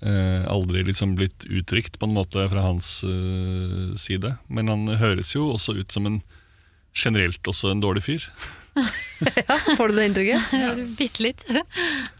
[0.00, 4.36] eh, aldri liksom blitt uttrykt på en måte fra hans eh, side.
[4.48, 6.22] Men han høres jo også ut som en
[6.94, 8.28] generelt også en dårlig fyr.
[9.48, 10.54] Ja, får du det inntrykket?
[10.98, 11.44] Bitte litt.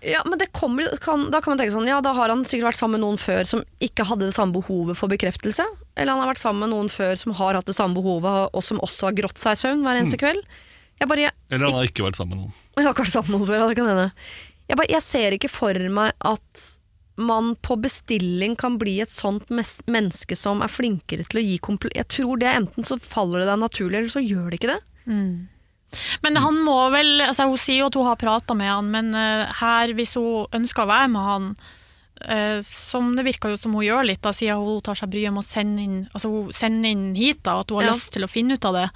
[0.06, 2.70] Ja, men det kommer, kan, da kan man tenke sånn Ja, da har han sikkert
[2.70, 5.66] vært sammen med noen før som ikke hadde det samme behovet for bekreftelse.
[5.98, 8.64] Eller han har vært sammen med noen før som har hatt det samme behovet, og
[8.64, 10.40] som også har grått seg i søvn hver eneste kveld.
[11.02, 12.56] Jeg bare, jeg, Eller han har ikke vært sammen med noen.
[12.78, 14.08] jeg har ikke vært sammen med noen før, ja, det kan hende.
[14.64, 16.64] Jeg, bare, jeg ser ikke for meg at
[17.14, 21.58] man på bestilling kan bli et sånt mes menneske som er flinkere til å gi
[21.62, 21.90] kompl...
[21.94, 24.80] Jeg tror det enten så faller det deg naturlig, eller så gjør det ikke det.
[26.22, 29.14] Men han må vel altså Hun sier jo at hun har prata med han, men
[29.14, 31.48] eh, her, hvis hun ønsker å være med han
[32.28, 35.32] eh, som det virker jo som hun gjør litt, da, siden hun tar seg bryet
[35.34, 37.96] med å sende inn, altså hun sender inn hit, da, at hun har Ja.
[37.96, 38.88] lyst til å finne ut av det.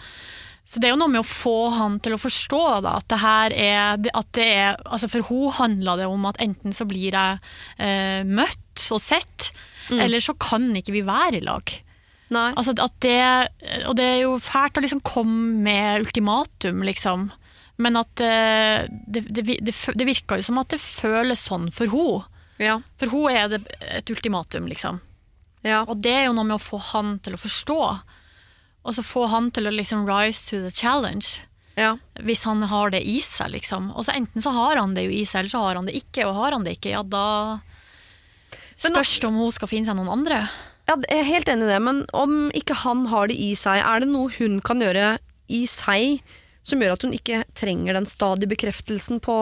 [0.68, 3.18] Så det er jo noe med å få han til å forstå da, at det
[3.22, 7.14] her er, at det er altså For hun handler det om at enten så blir
[7.16, 7.38] jeg
[7.80, 9.50] eh, møtt og sett,
[9.88, 11.72] eller så kan ikke vi være i lag.
[12.60, 13.18] Altså at det,
[13.88, 17.30] og det er jo fælt å liksom komme med ultimatum, liksom.
[17.78, 21.90] Men at eh, det, det, det, det virker jo som at det føles sånn for
[21.92, 22.26] henne.
[22.58, 22.80] Ja.
[22.98, 23.60] For henne er det
[23.94, 24.98] et ultimatum, liksom.
[25.66, 25.84] Ja.
[25.86, 27.78] Og det er jo noe med å få han til å forstå.
[28.88, 31.40] Og så få han til å liksom rise to the challenge.
[31.78, 31.96] ja.
[32.18, 33.92] Hvis han har det i seg, liksom.
[33.94, 35.94] Og så enten så har han det jo i seg, eller så har han det
[36.00, 36.26] ikke.
[36.26, 37.60] Og har han det ikke, ja da
[38.78, 40.42] spørs det om hun skal finne seg noen andre.
[40.88, 43.82] Ja, jeg er helt enig i det, men om ikke han har det i seg,
[43.84, 45.18] er det noe hun kan gjøre
[45.52, 46.22] i seg
[46.68, 49.34] som gjør at hun ikke trenger den stadige bekreftelsen på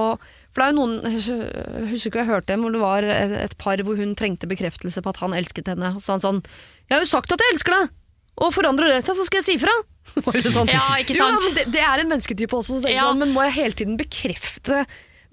[0.55, 3.57] For det er jo noen Jeg husker ikke jeg hørte en hvor det var et,
[3.59, 5.95] par hvor hun trengte bekreftelse på at han elsket henne.
[5.97, 6.43] Og så sa han sånn
[6.87, 7.91] 'Jeg har jo sagt at jeg elsker deg!'
[8.37, 9.73] Og forandrer det seg, så skal jeg si fra.
[10.55, 10.69] Sånn.
[10.69, 11.41] Ja, ikke Jo, sant?
[11.43, 13.09] men det, det er en mennesketype også, så Ja.
[13.09, 14.85] sånn, men må jeg hele tiden bekrefte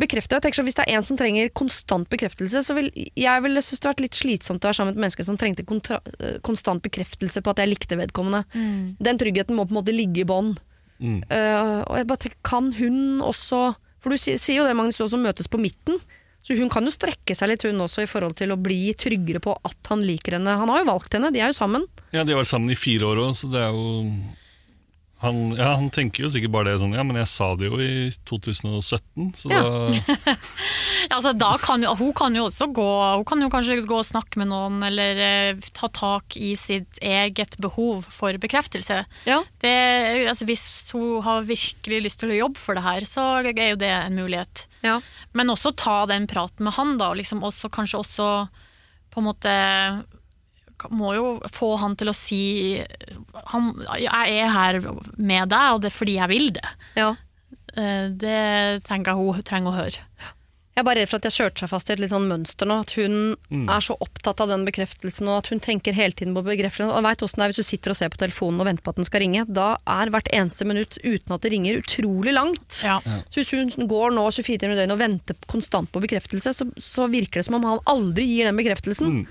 [0.04, 0.38] bekrefte.
[0.38, 3.64] Jeg tenker så Hvis det er en som trenger konstant bekreftelse, så vil jeg ville
[3.64, 6.38] synes det vært litt slitsomt å være sammen med et menneske som trengte kontra, eh,
[6.46, 8.44] konstant bekreftelse på at jeg likte vedkommende.
[9.04, 10.54] Den tryggheten må på en måte ligge i bånn.
[11.04, 11.22] Mm.
[11.28, 15.00] Uh, og jeg bare tenker, kan hun også For du sier, sier jo det, Magnus,
[15.00, 16.00] du også møtes på midten.
[16.44, 19.40] Så hun kan jo strekke seg litt, hun også, i forhold til å bli tryggere
[19.40, 20.58] på at han liker henne.
[20.60, 21.86] Han har jo valgt henne, de er jo sammen.
[22.12, 24.04] Ja, De har vært sammen i fire år òg, så det er jo
[25.24, 27.80] han, ja, han tenker jo sikkert bare det sånn Ja, men jeg sa det jo
[27.82, 29.62] i 2017, så Ja.
[29.64, 30.36] da
[31.04, 33.98] Ja, altså, da kan jo, hun kan jo også gå Hun kan jo kanskje gå
[34.00, 39.02] og snakke med noen, eller eh, ta tak i sitt eget behov for bekreftelse.
[39.28, 39.42] Ja.
[39.62, 39.74] Det,
[40.30, 40.64] altså, hvis
[40.96, 44.16] hun har virkelig lyst til å jobbe for det her, så er jo det en
[44.18, 44.66] mulighet.
[44.86, 45.00] Ja.
[45.36, 47.12] Men også ta den praten med han, da.
[47.12, 48.30] Og liksom også, kanskje også
[49.14, 49.54] på en måte
[50.92, 52.42] Må jo få han til å si
[53.48, 54.80] han, 'Jeg er her
[55.18, 56.74] med deg, og det er fordi jeg vil det'.
[56.96, 57.16] ja.
[57.76, 59.98] Eh, Det tenker jeg hun trenger å høre.
[60.76, 62.66] Jeg er bare redd for at jeg kjørte seg fast i et litt sånn mønster
[62.66, 62.80] nå.
[62.82, 63.70] At hun Mm.
[63.70, 66.90] er så opptatt av den bekreftelsen, og at hun tenker hele tiden på bekreftelsen.
[66.90, 68.90] Og veit åssen det er hvis du sitter og ser på telefonen og venter på
[68.90, 69.46] at den skal ringe.
[69.54, 72.82] Da er hvert eneste minutt uten at det ringer, utrolig langt.
[72.84, 73.00] Ja.
[73.30, 76.66] Så hvis hun går nå 24 timer i døgnet og venter konstant på bekreftelse, så,
[76.82, 79.06] så virker det som om han aldri gir den bekreftelsen.
[79.26, 79.28] mm.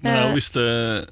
[0.00, 1.08] Men ja, hvis, det,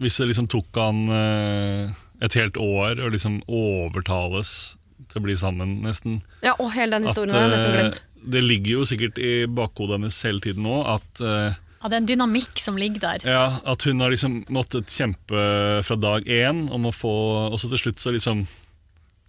[0.00, 1.90] hvis det liksom tok han eh,
[2.24, 4.76] et helt år å liksom overtales
[5.10, 8.00] til å bli sammen, nesten Ja, og hele den historien At, er nesten eh, glemt.
[8.36, 12.02] Det ligger jo sikkert i bakhodet hennes hele tiden nå at eh, Ja, det er
[12.02, 13.24] en dynamikk som ligger der.
[13.24, 15.44] Ja, at hun har liksom måttet kjempe
[15.86, 17.12] fra dag én om å få
[17.48, 18.44] Og så til slutt så liksom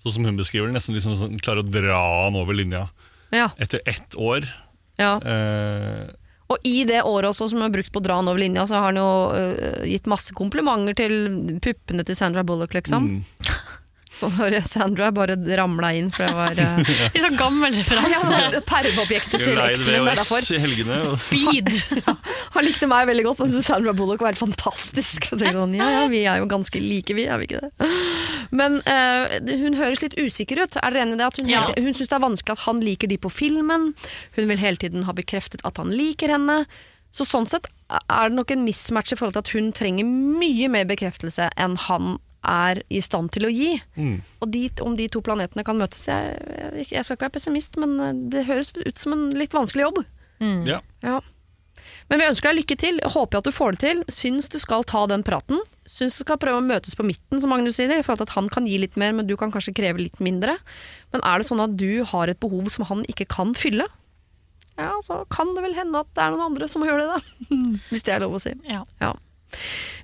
[0.02, 2.88] Sånn som hun beskriver det, nesten liksom sånn, klarer å dra han over linja
[3.32, 4.48] Ja, etter ett år.
[5.00, 5.14] ja.
[5.24, 6.10] Eh,
[6.52, 8.80] Og i det året også som har brukt på å dra han over linja, så
[8.80, 11.16] har han jo uh, gitt masse komplimenter til
[11.64, 13.08] puppene til Sandra Bullock, liksom.
[13.08, 13.41] mm.
[14.22, 16.82] Så når Sandra bare ramla inn, for det var uh...
[16.86, 18.42] Litt sånn gammel referanse.
[18.54, 20.48] ja, Perveobjektet til eksen min, det er derfor.
[20.66, 21.00] helgene.
[21.02, 21.72] og- Speed.
[22.56, 25.26] Han likte meg veldig godt, men Sandra Bullock var helt fantastisk.
[25.26, 27.64] Så tenkte jeg sånn, ja, ja, vi er jo ganske like, vi, er vi ikke
[27.66, 27.92] det?
[28.62, 30.78] Men uh, hun høres litt usikker ut.
[30.82, 31.28] Er dere enig i det?
[31.32, 31.66] At hun, Ja.
[31.78, 33.92] hun syns det er vanskelig at han liker de på filmen.
[34.38, 36.62] Hun vil hele tiden ha bekreftet at han liker henne.
[37.16, 40.70] Så sånn sett er det nok en mismatch i forhold til at hun trenger mye
[40.72, 42.14] mer bekreftelse enn han
[42.48, 43.76] er i stand til å gi.
[43.96, 44.16] Mm.
[44.42, 47.78] Og de, om de to planetene kan møtes jeg, jeg, jeg skal ikke være pessimist,
[47.82, 50.02] men øh, det høres ut som en litt vanskelig jobb.
[50.66, 50.80] Ja.
[51.06, 51.20] Ja.
[52.10, 53.00] Men vi ønsker deg lykke til.
[53.02, 54.02] Jeg Håper at du får det til.
[54.12, 55.62] Syns du skal ta den praten.
[55.90, 57.94] Syns du skal prøve å møtes på midten, som Magnus sier.
[57.94, 60.20] I forhold til at han kan gi litt mer, men du kan kanskje kreve litt
[60.24, 60.58] mindre.
[61.14, 63.88] Men er det sånn at du har et behov som han ikke kan fylle?
[64.80, 67.20] Ja, så kan det vel hende at det er noen andre som må gjøre det,
[67.20, 67.58] da.
[67.92, 68.56] Hvis det er lov å si.
[68.68, 68.84] Ja.
[69.04, 69.14] Ja.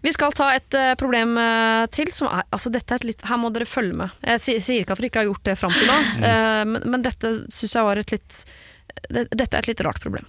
[0.02, 2.12] Vi skal ta et eh, problem eh, til.
[2.16, 4.18] Som er, altså dette er et litt, her må dere følge med.
[4.26, 7.06] Jeg sier, ikke at dere ikke har gjort det fram til nå, eh, men, men
[7.06, 8.42] dette syns jeg var et litt
[9.14, 10.28] det, Dette er et litt rart problem.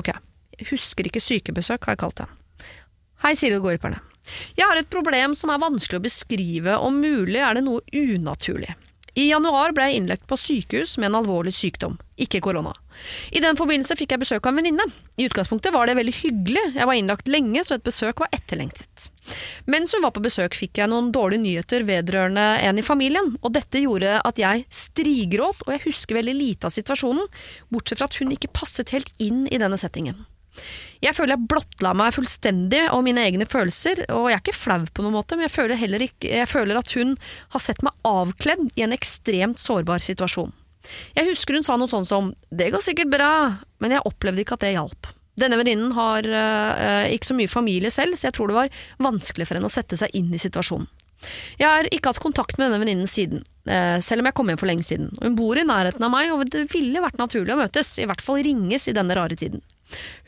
[0.00, 0.12] Ok.
[0.70, 2.28] Husker ikke sykebesøk, har jeg kalt det.
[3.24, 4.02] Hei, Siri og gårdhjelperne.
[4.58, 8.74] Jeg har et problem som er vanskelig å beskrive, om mulig er det noe unaturlig.
[9.18, 12.70] I januar ble jeg innlagt på sykehus med en alvorlig sykdom, ikke korona.
[13.34, 14.84] I den forbindelse fikk jeg besøk av en venninne.
[15.18, 19.08] I utgangspunktet var det veldig hyggelig, jeg var innlagt lenge, så et besøk var etterlengtet.
[19.66, 23.56] Mens hun var på besøk fikk jeg noen dårlige nyheter vedrørende en i familien, og
[23.58, 27.26] dette gjorde at jeg strigråt, og jeg husker veldig lite av situasjonen,
[27.74, 30.28] bortsett fra at hun ikke passet helt inn i denne settingen.
[31.04, 34.80] Jeg føler jeg blottla meg fullstendig og mine egne følelser, og jeg er ikke flau
[34.90, 37.14] på noen måte, men jeg føler ikke, jeg føler at hun
[37.54, 40.50] har sett meg avkledd i en ekstremt sårbar situasjon.
[41.14, 44.56] Jeg husker hun sa noe sånn som 'det går sikkert bra', men jeg opplevde ikke
[44.56, 45.12] at det hjalp.
[45.38, 49.46] Denne venninnen har øh, ikke så mye familie selv, så jeg tror det var vanskelig
[49.46, 50.88] for henne å sette seg inn i situasjonen.
[51.58, 54.58] Jeg har ikke hatt kontakt med denne venninnen siden, eh, selv om jeg kom hjem
[54.60, 55.10] for lenge siden.
[55.22, 58.22] Hun bor i nærheten av meg, og det ville vært naturlig å møtes, i hvert
[58.22, 59.62] fall ringes i denne rare tiden.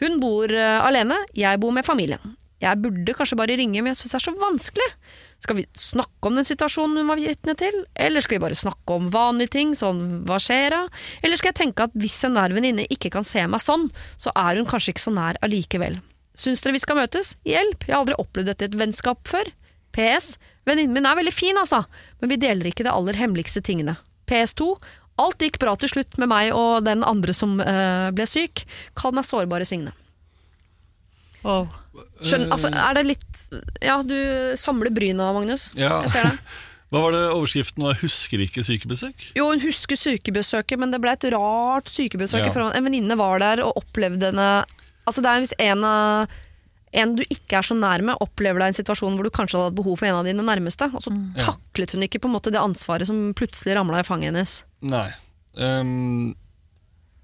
[0.03, 2.37] Hun bor eh, alene, jeg bor med familien.
[2.61, 4.89] Jeg burde kanskje bare ringe, men jeg syns det er så vanskelig.
[5.41, 8.99] Skal vi snakke om den situasjonen hun var vitne til, eller skal vi bare snakke
[8.99, 10.83] om vanlige ting, sånn hva skjer da?
[11.25, 13.89] Eller skal jeg tenke at hvis en nær venninne ikke kan se meg sånn,
[14.21, 15.97] så er hun kanskje ikke så nær allikevel.
[16.41, 17.33] Syns dere vi skal møtes?
[17.49, 19.49] Hjelp, jeg har aldri opplevd dette i et vennskap før.
[19.97, 20.35] PS.
[20.69, 21.83] Venninnen min er veldig fin, altså,
[22.21, 23.97] men vi deler ikke de aller hemmeligste tingene.
[24.31, 24.75] PS2.
[25.21, 28.65] Alt gikk bra til slutt med meg og den andre som eh, ble syk.
[28.99, 29.93] Kall meg sårbare Signe.
[31.41, 31.69] Oh.
[32.21, 33.39] Skjønn, altså, er det litt
[33.81, 34.17] Ja, du
[34.61, 35.71] samler bryna, Magnus.
[35.79, 36.03] Ja.
[36.05, 36.37] Jeg ser det.
[36.91, 37.99] Hva var det overskriften var?
[38.01, 39.29] 'Husker ikke sykebesøk'?
[39.39, 42.49] Jo, hun husker sykebesøket, men det ble et rart sykebesøk.
[42.51, 42.71] Ja.
[42.75, 44.51] En venninne var der og opplevde henne
[45.09, 45.85] Altså det er Hvis en,
[47.03, 49.59] en du ikke er så nær med, opplever deg i en situasjon hvor du kanskje
[49.59, 51.23] hadde hatt behov for en av dine nærmeste, og så mm.
[51.41, 54.61] taklet hun ikke på en måte det ansvaret som plutselig ramla i fanget hennes.
[54.83, 55.09] Nei.
[55.61, 56.35] Um,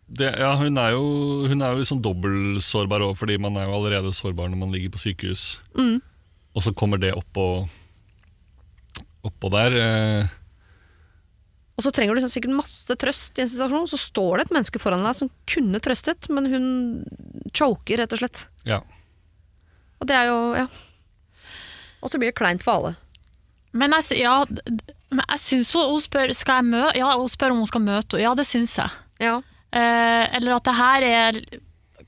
[0.08, 1.04] det, ja, hun er jo,
[1.50, 4.92] hun er jo liksom dobbeltsårbar òg, fordi man er jo allerede sårbar når man ligger
[4.94, 5.46] på sykehus.
[5.78, 5.98] Mm.
[6.56, 7.66] Og så kommer det oppå
[9.26, 9.74] oppå der.
[9.74, 10.28] eh,
[11.76, 14.52] Og så trenger du liksom sikkert masse trøst i en situasjon, så står det et
[14.54, 16.68] menneske foran deg som kunne trøstet, men hun
[17.52, 18.46] choker, rett og slett.
[18.64, 18.82] ja.
[19.98, 20.66] Og det er jo, ja
[22.04, 22.90] Og så blir det kleint for alle.
[23.72, 24.44] Men sy- ja,
[25.10, 27.84] men jeg syns hun, hun spør skal jeg mø ja, hun spør om hun skal
[27.84, 28.24] møte henne.
[28.26, 28.90] Ja, det syns jeg.
[29.22, 29.36] Ja.
[29.76, 31.40] Eh, eller at det her er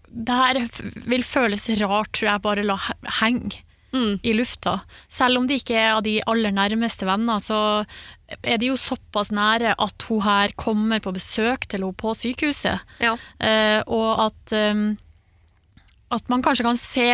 [0.08, 0.58] Det her
[1.06, 2.76] vil føles rart, tror jeg, bare la
[3.20, 4.18] henge Mm.
[4.22, 4.82] i lufta.
[5.08, 7.86] Selv om de ikke er av de aller nærmeste venner, så
[8.44, 12.80] er de jo såpass nære at hun her kommer på besøk til henne på sykehuset.
[13.00, 13.14] ja.
[13.40, 14.98] Eh, og at, um,
[16.12, 17.08] at man kanskje kan se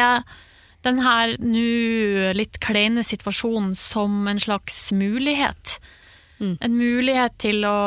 [0.84, 5.78] den her nå litt kleine situasjonen som en slags mulighet.
[6.38, 6.56] Mm.
[6.60, 7.78] En mulighet til å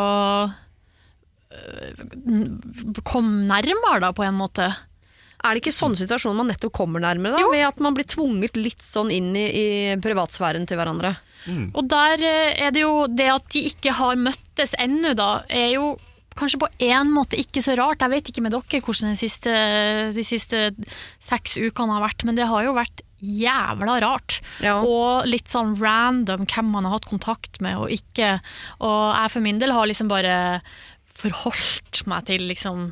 [1.54, 2.04] øh,
[3.04, 4.70] komme nærmere, da, på en måte.
[5.46, 7.50] Er det ikke sånne situasjoner man nettopp kommer nærmere, da?
[7.54, 9.68] Ved at man blir tvunget litt sånn inn i, i
[10.02, 11.14] privatsfæren til hverandre?
[11.78, 15.76] Og der eh, er det jo det at de ikke har møttes ennå, da, er
[15.78, 15.92] jo
[16.38, 18.00] kanskje på en måte ikke så rart.
[18.06, 19.54] Jeg vet ikke med dere hvordan de siste,
[20.16, 20.62] de siste
[21.20, 24.40] seks ukene har vært, men det har jo vært jævla rart.
[24.62, 24.76] Ja.
[24.86, 28.36] Og litt sånn random hvem man har hatt kontakt med og ikke.
[28.86, 30.62] Og jeg for min del har liksom bare
[31.18, 32.92] forholdt meg til liksom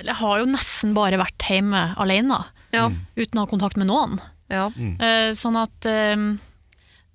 [0.00, 2.38] Jeg har jo nesten bare vært hjemme alene,
[2.72, 2.86] Ja.
[3.18, 4.20] uten å ha kontakt med noen.
[4.48, 4.68] ja.
[4.78, 6.16] Eh, sånn at eh,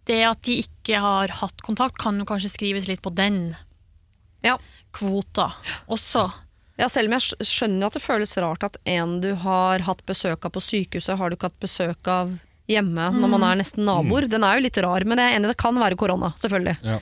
[0.06, 3.56] det at de ikke har hatt kontakt, kan jo kanskje skrives litt på den
[4.44, 4.58] Ja.
[4.96, 5.52] Kvota
[5.92, 6.26] også.
[6.80, 10.02] Ja, selv om jeg skjønner jo at det føles rart at en du har hatt
[10.08, 12.34] besøk av på sykehuset, har du ikke hatt besøk av
[12.68, 14.28] hjemme når man er nesten naboer.
[14.32, 16.76] Den er jo litt rar, men jeg er enig, det kan være korona, selvfølgelig.
[16.84, 16.98] Ja.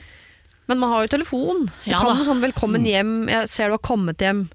[0.70, 1.66] Men man har jo telefon.
[1.66, 2.20] Du Ja kan da.
[2.22, 4.48] jo sånn 'velkommen hjem', jeg ser du har kommet hjem.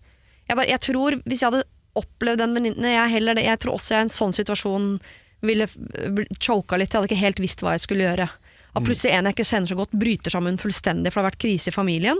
[0.47, 1.63] Jeg, bare, jeg tror, hvis jeg hadde
[1.99, 4.99] opplevd den venninnen jeg, heller jeg tror også jeg i en sånn situasjon
[5.41, 5.67] ville
[6.39, 6.89] choka litt.
[6.93, 8.29] Jeg hadde ikke helt visst hva jeg skulle gjøre.
[8.75, 11.41] At plutselig en jeg ikke kjenner så godt, bryter sammen fullstendig, for det har vært
[11.41, 12.17] krise i familien.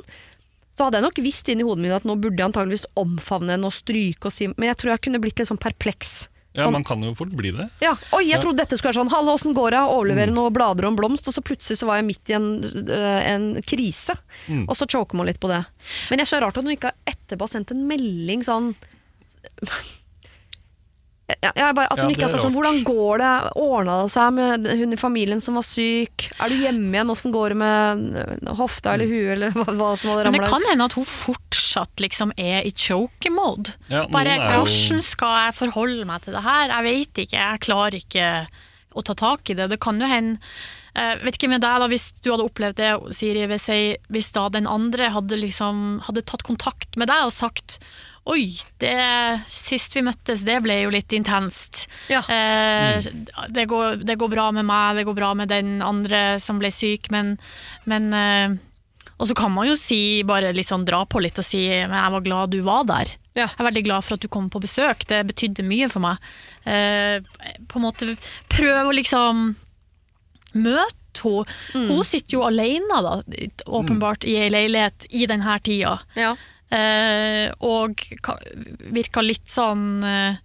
[0.80, 3.68] Så hadde jeg nok visst inni hodet mitt at nå burde jeg antageligvis omfavne henne
[3.68, 6.30] og stryke og si Men jeg tror jeg kunne blitt litt sånn perpleks.
[6.56, 7.68] ja, Sånn- man kan jo fort bli det.
[7.84, 8.40] Ja, Oi, jeg Ja.
[8.40, 9.12] trodde dette skulle være sånn.
[9.12, 9.82] Hallo, åssen går det?
[9.92, 11.28] Overlevere noen blader og en blomst.
[11.28, 14.16] Og så plutselig så var jeg midt i en, øh, en krise.
[14.48, 14.66] Mm.
[14.70, 15.66] Og så choker man litt på det.
[16.10, 18.74] Men jeg så rart at hun ikke har etterpå sendt en melding sånn
[21.44, 22.60] ja, jeg bare, At hun Ja, ikke har er sagt sånn rart.
[22.60, 23.34] Hvordan går det?
[23.62, 26.30] Ordna det seg med hun i familien som var syk?
[26.42, 27.12] Er du hjemme igjen?
[27.14, 30.50] Åssen går det med øh, hofta eller huet eller hva, hva som hadde Men det
[30.50, 33.76] kan hende at hun fortsatt liksom er i choke-mode.
[33.94, 36.74] Ja, Bare jo- hvordan skal jeg forholde meg til det her?
[36.74, 38.28] Jeg vet ikke, jeg klarer ikke
[38.98, 39.70] å ta tak i det.
[39.70, 40.40] Det kan jo hende
[41.00, 44.32] jeg vet ikke med deg da, Hvis du hadde opplevd det, Siri, hvis, jeg, hvis
[44.36, 47.78] da den andre hadde, liksom, hadde tatt kontakt med deg og sagt
[48.30, 48.96] Oi, det,
[49.50, 51.86] sist vi møttes, det ble jo litt intenst.
[52.12, 52.20] Ja.
[52.30, 53.06] Eh,
[53.50, 56.70] det, går, det går bra med meg, det går bra med den andre som ble
[56.74, 57.38] syk, men,
[57.90, 58.58] men eh,
[59.20, 62.14] Og så kan man jo si, bare sånn dra på litt og si men jeg
[62.14, 63.16] var glad du var der.
[63.34, 63.48] Ja.
[63.48, 66.30] Jeg er veldig glad for at du kom på besøk, det betydde mye for meg.
[66.64, 67.20] Eh,
[67.68, 68.14] på en måte
[68.52, 69.56] prøv å liksom
[70.54, 71.44] møte henne.
[71.74, 73.18] Hun sitter jo alene, da,
[73.66, 75.98] åpenbart, i ei leilighet i denne tida.
[76.16, 76.36] Ja.
[76.72, 78.38] Eh, og ka-
[78.94, 80.36] virka litt sånn eh,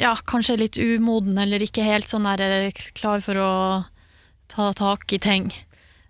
[0.00, 3.50] Ja, kanskje litt umoden, eller ikke helt sånn der, eh, klar for å
[4.48, 5.50] ta tak i ting.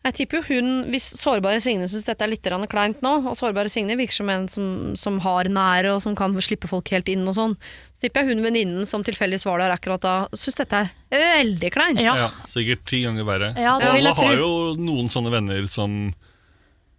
[0.00, 3.68] Jeg tipper jo hun, Hvis sårbare Signe syns dette er litt kleint nå, og sårbare
[3.68, 7.26] Signe virker som en som, som har nære og som kan slippe folk helt inn
[7.28, 7.56] og sånn,
[7.92, 11.70] så tipper jeg hun venninnen som tilfeldigvis var der akkurat da, syns dette er veldig
[11.74, 12.00] kleint.
[12.00, 12.14] Ja.
[12.16, 13.52] Ja, sikkert ti ganger verre.
[13.60, 16.14] Ja, det og vil alle har jo noen sånne venner som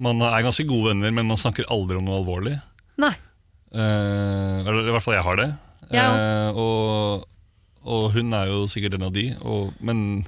[0.01, 2.55] Man er ganske gode venner, men man snakker aldri om noe alvorlig.
[3.01, 3.13] Nei.
[3.71, 5.49] Eh, eller I hvert fall jeg har det.
[5.93, 6.05] Ja.
[6.11, 7.25] Eh, og,
[7.85, 9.27] og hun er jo sikkert en av de.
[9.45, 10.23] Og, men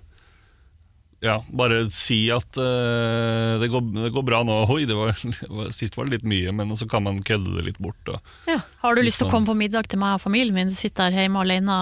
[1.24, 4.58] ja, bare si at eh, det, går, det går bra nå.
[4.74, 5.16] Oi, det var,
[5.78, 8.12] sist var det litt mye, men så kan man kødde det litt bort.
[8.12, 8.60] Og, Ja.
[8.84, 9.38] Har du lyst til å Sånn.
[9.40, 10.74] komme på middag til meg og familien min?
[10.74, 11.78] Du sitter der hjemme alene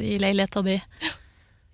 [0.00, 0.78] i leiligheta di.
[1.04, 1.12] Ja,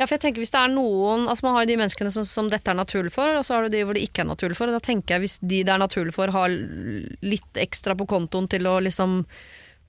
[0.06, 2.50] for jeg tenker hvis det er noen Altså Man har jo de menneskene som, som
[2.52, 4.70] dette er naturlig for, og så har du de hvor det ikke er naturlig for.
[4.70, 8.48] Og da tenker jeg Hvis de det er naturlig for, har litt ekstra på kontoen
[8.50, 9.24] til å liksom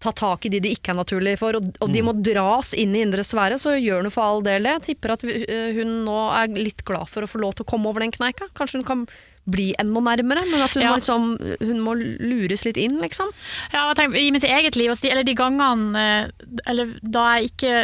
[0.01, 2.95] ta tak i de det ikke er naturlig for, og, og de må dras inn
[2.97, 4.71] i indre sfære, så gjør hun for all del det.
[4.79, 7.69] Jeg tipper at øh, hun nå er litt glad for å få lov til å
[7.69, 8.49] komme over den kneika.
[8.57, 9.03] Kanskje hun kan
[9.51, 10.89] bli enda nærmere, men at hun, Ja.
[10.91, 11.25] må, liksom,
[11.61, 13.29] hun må lures litt inn, liksom.
[13.73, 16.31] Ja, tenk, I mitt eget liv, altså eller de gangene eh,
[16.67, 17.75] eller da jeg ikke,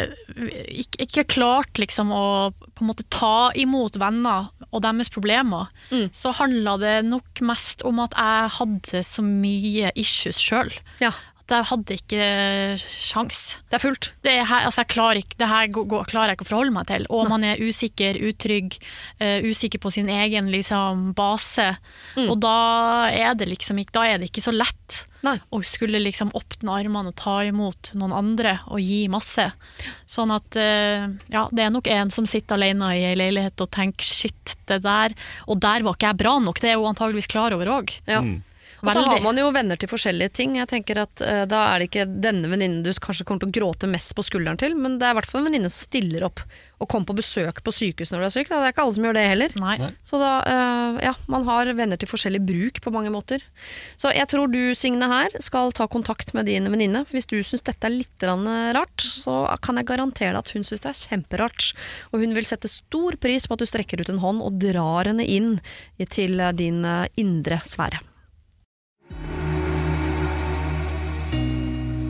[0.84, 2.24] ikke, ikke klarte liksom å
[2.74, 6.10] på en måte ta imot venner og deres problemer, Mm.
[6.12, 10.70] så handla det nok mest om at jeg hadde så mye issues sjøl.
[11.00, 11.12] Ja,
[11.56, 12.24] jeg hadde ikke
[12.82, 13.38] sjans.
[13.70, 14.10] det er fullt.
[14.26, 17.06] Det, her, altså jeg klarer ikke, det her klarer jeg ikke å forholde meg til.
[17.14, 18.76] Og man er usikker, utrygg,
[19.22, 21.70] uh, usikker på sin egen liksom, base.
[22.18, 22.26] Mm.
[22.28, 22.58] Og da
[23.12, 25.34] er, det liksom ikke, da er det ikke så lett Nei.
[25.50, 29.48] å skulle liksom åpne armene og ta imot noen andre og gi masse.
[30.08, 33.72] Sånn at uh, ja, det er nok en som sitter alene i ei leilighet og
[33.74, 35.14] tenker shit, det der
[35.48, 37.96] Og der var ikke jeg bra nok, det er hun antageligvis klar over òg.
[38.08, 38.20] Ja.
[38.24, 38.42] Mm.
[38.82, 40.56] Og så har man jo venner til forskjellige ting.
[40.60, 43.56] Jeg tenker at uh, Da er det ikke denne venninnen du kanskje kommer til å
[43.58, 46.26] gråte mest på skulderen til, men det er i hvert fall en venninne som stiller
[46.28, 46.44] opp
[46.78, 48.50] og kommer på besøk på sykehus når du er syk.
[48.52, 48.60] Da.
[48.62, 49.54] Det er ikke alle som gjør det heller.
[49.58, 49.76] Nei.
[50.06, 53.42] Så da, uh, ja, man har venner til forskjellig bruk på mange måter.
[53.98, 57.02] Så jeg tror du, Signe, her skal ta kontakt med din venninne.
[57.10, 60.84] Hvis du syns dette er litt rart, så kan jeg garantere deg at hun syns
[60.84, 61.72] det er kjemperart.
[62.12, 65.10] Og hun vil sette stor pris på at du strekker ut en hånd og drar
[65.10, 65.56] henne inn
[66.12, 68.00] til eh, din eh, indre sfære.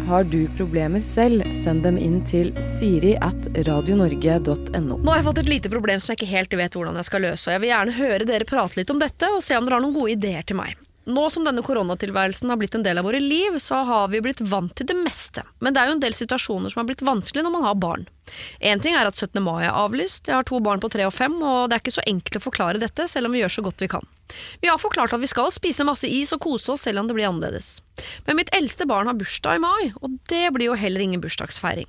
[0.09, 4.97] Har du problemer selv, send dem inn til siri at radionorge.no.
[4.97, 7.27] Nå har jeg fått et lite problem som jeg ikke helt vet hvordan jeg skal
[7.27, 9.77] løse, og jeg vil gjerne høre dere prate litt om dette, og se om dere
[9.77, 10.88] har noen gode ideer til meg.
[11.09, 14.43] Nå som denne koronatilværelsen har blitt en del av våre liv, så har vi blitt
[14.45, 15.41] vant til det meste.
[15.65, 18.05] Men det er jo en del situasjoner som har blitt vanskelig når man har barn.
[18.61, 19.41] En ting er at 17.
[19.41, 21.97] mai er avlyst, jeg har to barn på tre og fem, og det er ikke
[21.97, 24.05] så enkelt å forklare dette, selv om vi gjør så godt vi kan.
[24.61, 27.17] Vi har forklart at vi skal spise masse is og kose oss selv om det
[27.17, 27.79] blir annerledes.
[28.29, 31.89] Men mitt eldste barn har bursdag i mai, og det blir jo heller ingen bursdagsfeiring.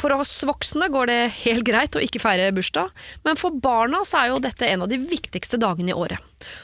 [0.00, 2.90] For oss voksne går det helt greit å ikke feire bursdag,
[3.26, 6.18] men for barna så er jo dette en av de viktigste dagene i året.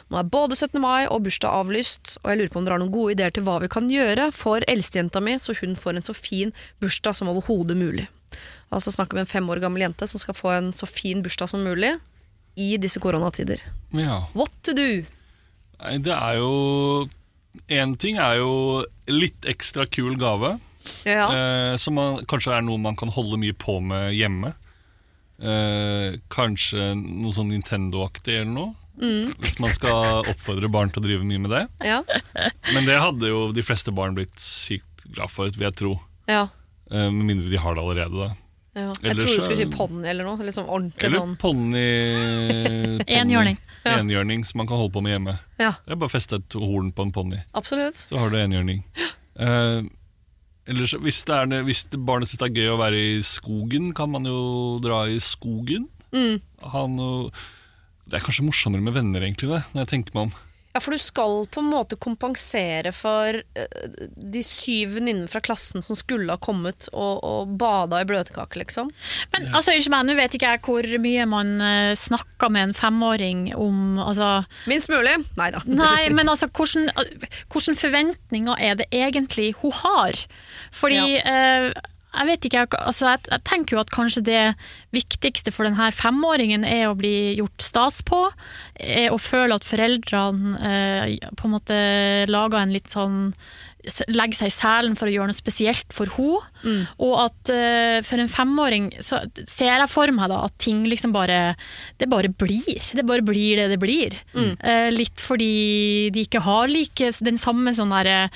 [0.09, 0.81] Nå er både 17.
[0.81, 3.47] mai og bursdag avlyst, og jeg lurer på om dere har noen gode ideer til
[3.47, 7.31] hva vi kan gjøre for eldstejenta mi, så hun får en så fin bursdag som
[7.33, 8.09] overhodet mulig.
[8.75, 11.23] Altså snakker vi om en fem år gammel jente som skal få en så fin
[11.23, 11.95] bursdag som mulig
[12.57, 13.61] i disse koronatider.
[13.95, 14.25] Ja.
[14.35, 15.05] What to do?
[15.77, 16.53] Nei, det er jo
[17.73, 20.59] Én ting er jo litt ekstra kul gave.
[21.09, 21.27] Ja.
[21.33, 24.55] Eh, som man, kanskje er noe man kan holde mye på med hjemme.
[25.37, 28.75] Eh, kanskje noe sånn Nintendo-aktig eller noe.
[28.97, 31.65] Hvis man skal oppfordre barn til å drive mye med det.
[31.85, 31.99] Ja.
[32.73, 35.99] Men det hadde jo de fleste barn blitt sykt glad for, vil jeg tro.
[36.31, 36.47] ja.
[36.87, 38.15] Eh, med mindre de har det allerede.
[38.15, 38.35] da
[38.77, 38.93] ja.
[39.03, 40.45] Jeg tror du skulle si ponni eller noe.
[40.47, 41.33] Liksom ordentlig Eller sånn.
[41.43, 41.83] ponni
[43.09, 43.57] Enhjørning.
[43.87, 43.97] Ja.
[44.01, 45.35] Enhjørning som man kan holde på med hjemme.
[45.59, 47.99] Ja, Det er bare å feste et horn på en ponni, absolutt.
[48.09, 48.83] så har du enhjørning.
[49.39, 49.83] Eh,
[50.71, 54.41] ellers, hvis, hvis barnet syns det er gøy å være i skogen, kan man jo
[54.85, 55.89] dra i skogen.
[56.15, 56.41] Mm.
[56.63, 57.31] Ha noe
[58.07, 60.35] Det er kanskje morsommere med venner, egentlig, det, når jeg tenker meg om.
[60.77, 63.85] Ja, for du skal på en måte kompensere for eh,
[64.37, 68.91] de syv venninnene fra klassen som skulle ha kommet og, og bada i bløtkake, liksom.
[69.33, 72.77] Men altså, unnskyld meg, nå vet ikke jeg hvor mye man uh, snakker med en
[72.77, 75.17] femåring om altså, Minst mulig.
[75.41, 75.65] Nei da.
[75.65, 76.91] Nei, men altså, hvordan,
[77.49, 80.21] hvordan forventninger er det egentlig hun har?
[80.77, 81.73] Fordi eh,
[82.17, 84.43] jeg vet ikke, altså, jeg, jeg tenker jo at kanskje det
[84.97, 88.23] viktigste for denne femåringen er å bli gjort stas på,
[88.81, 91.81] er å føle at foreldrene eh, på en måte
[92.31, 93.33] lager en litt sånn
[94.11, 96.41] legger seg i selen for å gjøre noe spesielt for henne.
[97.07, 101.13] Og at eh, for en femåring så ser jeg for meg da at ting liksom
[101.15, 101.55] bare
[102.01, 102.81] Det bare blir.
[102.83, 104.17] Det bare blir det det blir.
[104.35, 108.27] Eh, litt fordi de ikke har like den samme sånn derre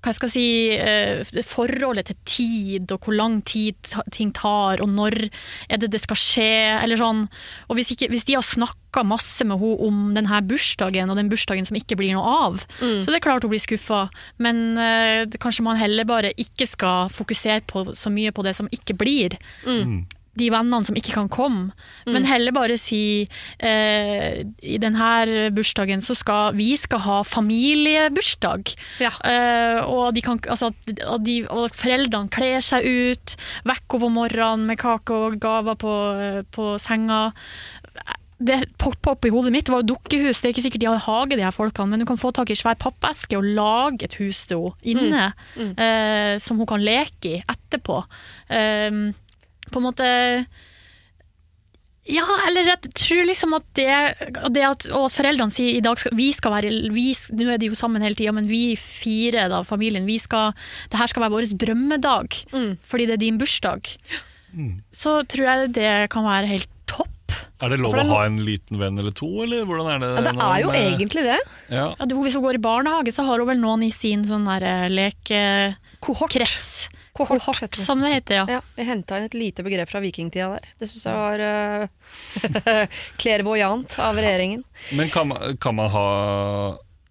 [0.00, 0.44] hva skal jeg si,
[0.80, 3.76] eh, forholdet til tid, og hvor lang tid
[4.14, 5.28] ting tar, og når
[5.68, 7.26] er det det skal skje, eller sånn.
[7.68, 11.28] Og hvis, ikke, hvis de har snakka masse med henne om denne bursdagen, og den
[11.32, 12.64] bursdagen som ikke blir noe av,
[13.04, 14.06] så det er klart hun blir skuffa.
[14.38, 18.70] Men uh, kanskje man heller bare ikke skal fokusere på, så mye på det som
[18.72, 19.36] ikke blir.
[20.38, 21.72] De vennene som ikke kan komme,
[22.06, 23.26] men heller bare si
[23.58, 28.70] eh, i denne bursdagen så skal vi skal ha familiebursdag.
[29.02, 29.10] Ja.
[29.26, 30.70] Eh, og, de kan, altså,
[31.08, 33.34] og, de, og foreldrene kler seg ut,
[33.66, 35.94] vekker opp om morgenen med kake og gaver på,
[36.54, 37.32] på senga.
[38.38, 40.40] det poppa opp i hodet mitt, det var jo dukkehus.
[40.40, 42.52] Det er ikke sikkert de har hage, de her folkene, men du kan få tak
[42.54, 47.34] i svær pappeske og lage et hus til henne inne, eh, som hun kan leke
[47.34, 47.98] i etterpå.
[48.46, 49.10] Eh,
[49.70, 50.06] på en måte
[52.10, 53.86] ja, eller jeg tror liksom at det,
[54.56, 57.04] det at, og at foreldrene sier i dag skal, vi skal være vi,
[57.38, 60.56] Nå er de jo sammen hele tida, men vi fire, da, familien, vi skal,
[60.90, 62.72] det her skal være vår drømmedag Mm.
[62.82, 63.92] fordi det er din bursdag.
[64.90, 67.36] Så tror jeg det kan være helt topp.
[67.62, 70.08] Er det lov å ha en liten venn eller to, eller hvordan er det?
[70.16, 71.38] Ja, det er jo med- egentlig det.
[71.70, 71.84] ja.
[71.94, 74.48] Ja, det- hvis hun går i barnehage, så har hun vel noen i sin sånn
[74.50, 76.88] eh, lekekrets.
[77.16, 77.40] Kohort.
[77.42, 77.84] Kohort, heter det.
[77.84, 78.44] som det heter, ja.
[78.58, 80.68] Ja, jeg henta inn et lite begrep fra vikingtida der.
[80.78, 81.38] Det syns jeg var
[83.98, 84.62] uh, av regjeringen.
[84.98, 86.06] Men kan man, kan man ha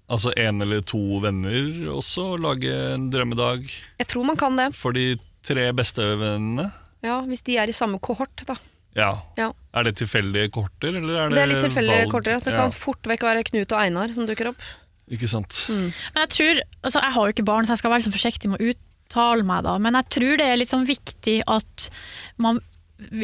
[0.10, 3.68] altså en eller to venner også, og lage en drømmedag
[4.00, 4.72] Jeg tror man kan det.
[4.76, 6.72] for de tre beste vennene?
[7.06, 8.56] Ja, Hvis de er i samme kohort, da.
[8.98, 9.12] Ja.
[9.38, 9.52] Ja.
[9.74, 12.12] Er det tilfeldige korter, eller er det Det er litt tilfeldige valg?
[12.12, 12.40] kortere.
[12.42, 12.66] Så det ja.
[12.66, 14.62] kan fort vekk være Knut og Einar som dukker opp.
[15.10, 15.66] Ikke sant.
[15.70, 15.90] Mm.
[15.90, 18.52] Men jeg tror, altså jeg har jo ikke barn, så jeg skal være liksom forsiktig
[18.52, 18.72] med å
[19.10, 21.90] uttale meg da, men jeg tror det er litt sånn viktig at,
[22.38, 22.60] man,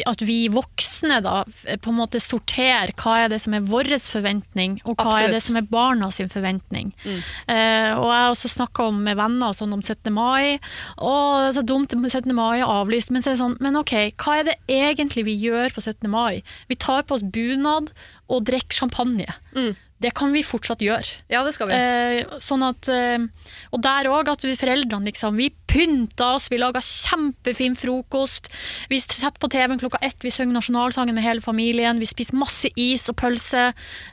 [0.08, 4.80] at vi voksne da på en måte sorterer hva er det som er vår forventning,
[4.86, 6.92] og hva er det som er barna sin forventning.
[7.06, 7.22] Mm.
[7.54, 10.12] Eh, og jeg har også snakka med venner sånn om 17.
[10.16, 10.58] mai,
[10.98, 12.34] og så dumt 17.
[12.34, 15.38] mai er avlyst, men så er det sånn, men ok, hva er det egentlig vi
[15.46, 16.10] gjør på 17.
[16.12, 16.42] mai?
[16.72, 17.94] Vi tar på oss bunad
[18.26, 19.30] og drikker champagne.
[19.54, 19.76] Mm.
[20.04, 21.22] Det kan vi fortsatt gjøre.
[21.32, 21.76] Ja, det skal vi.
[21.78, 23.24] Eh, sånn at, eh,
[23.72, 28.52] og der òg, at vi foreldrene liksom, vi pynta oss, vi laga kjempefin frokost.
[28.92, 32.02] Vi setter på TV-en klokka ett, vi synger nasjonalsangen med hele familien.
[32.04, 33.70] Vi spiser masse is og pølse.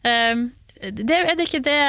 [0.07, 0.47] Eh,
[0.83, 1.81] det, er det ikke det,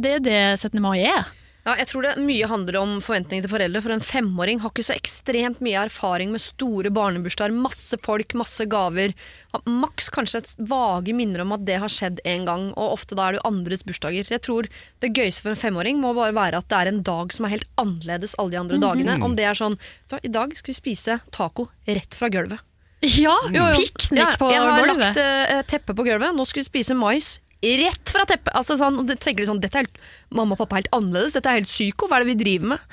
[0.00, 0.80] det er det 17.
[0.80, 1.28] mai er?
[1.62, 3.82] Ja, jeg tror det mye handler om forventninger til foreldre.
[3.84, 8.66] For en femåring har ikke så ekstremt mye erfaring med store barnebursdager, masse folk, masse
[8.66, 9.14] gaver.
[9.54, 13.14] Har Maks kanskje et vage minner om at det har skjedd en gang, og ofte
[13.14, 14.26] da er det jo andres bursdager.
[14.34, 14.66] Jeg tror
[15.04, 17.54] det gøyeste for en femåring må bare være at det er en dag som er
[17.54, 19.20] helt annerledes alle de andre dagene.
[19.22, 19.78] Om det er sånn
[20.10, 22.58] "Vet I dag skal vi spise taco rett fra gulvet.
[23.02, 24.50] Ja, Piknik på gulvet.
[24.50, 24.98] Ja, jeg har gulvet.
[24.98, 26.34] lagt uh, teppe på gulvet.
[26.34, 28.52] Nå skal vi spise mais rett fra teppet.
[28.58, 30.00] Altså, sånn, og tenker de sånn, Dette er helt,
[30.34, 31.36] mamma og pappa er helt annerledes.
[31.36, 32.08] Dette er helt psyko.
[32.08, 32.88] Hva er det vi driver med?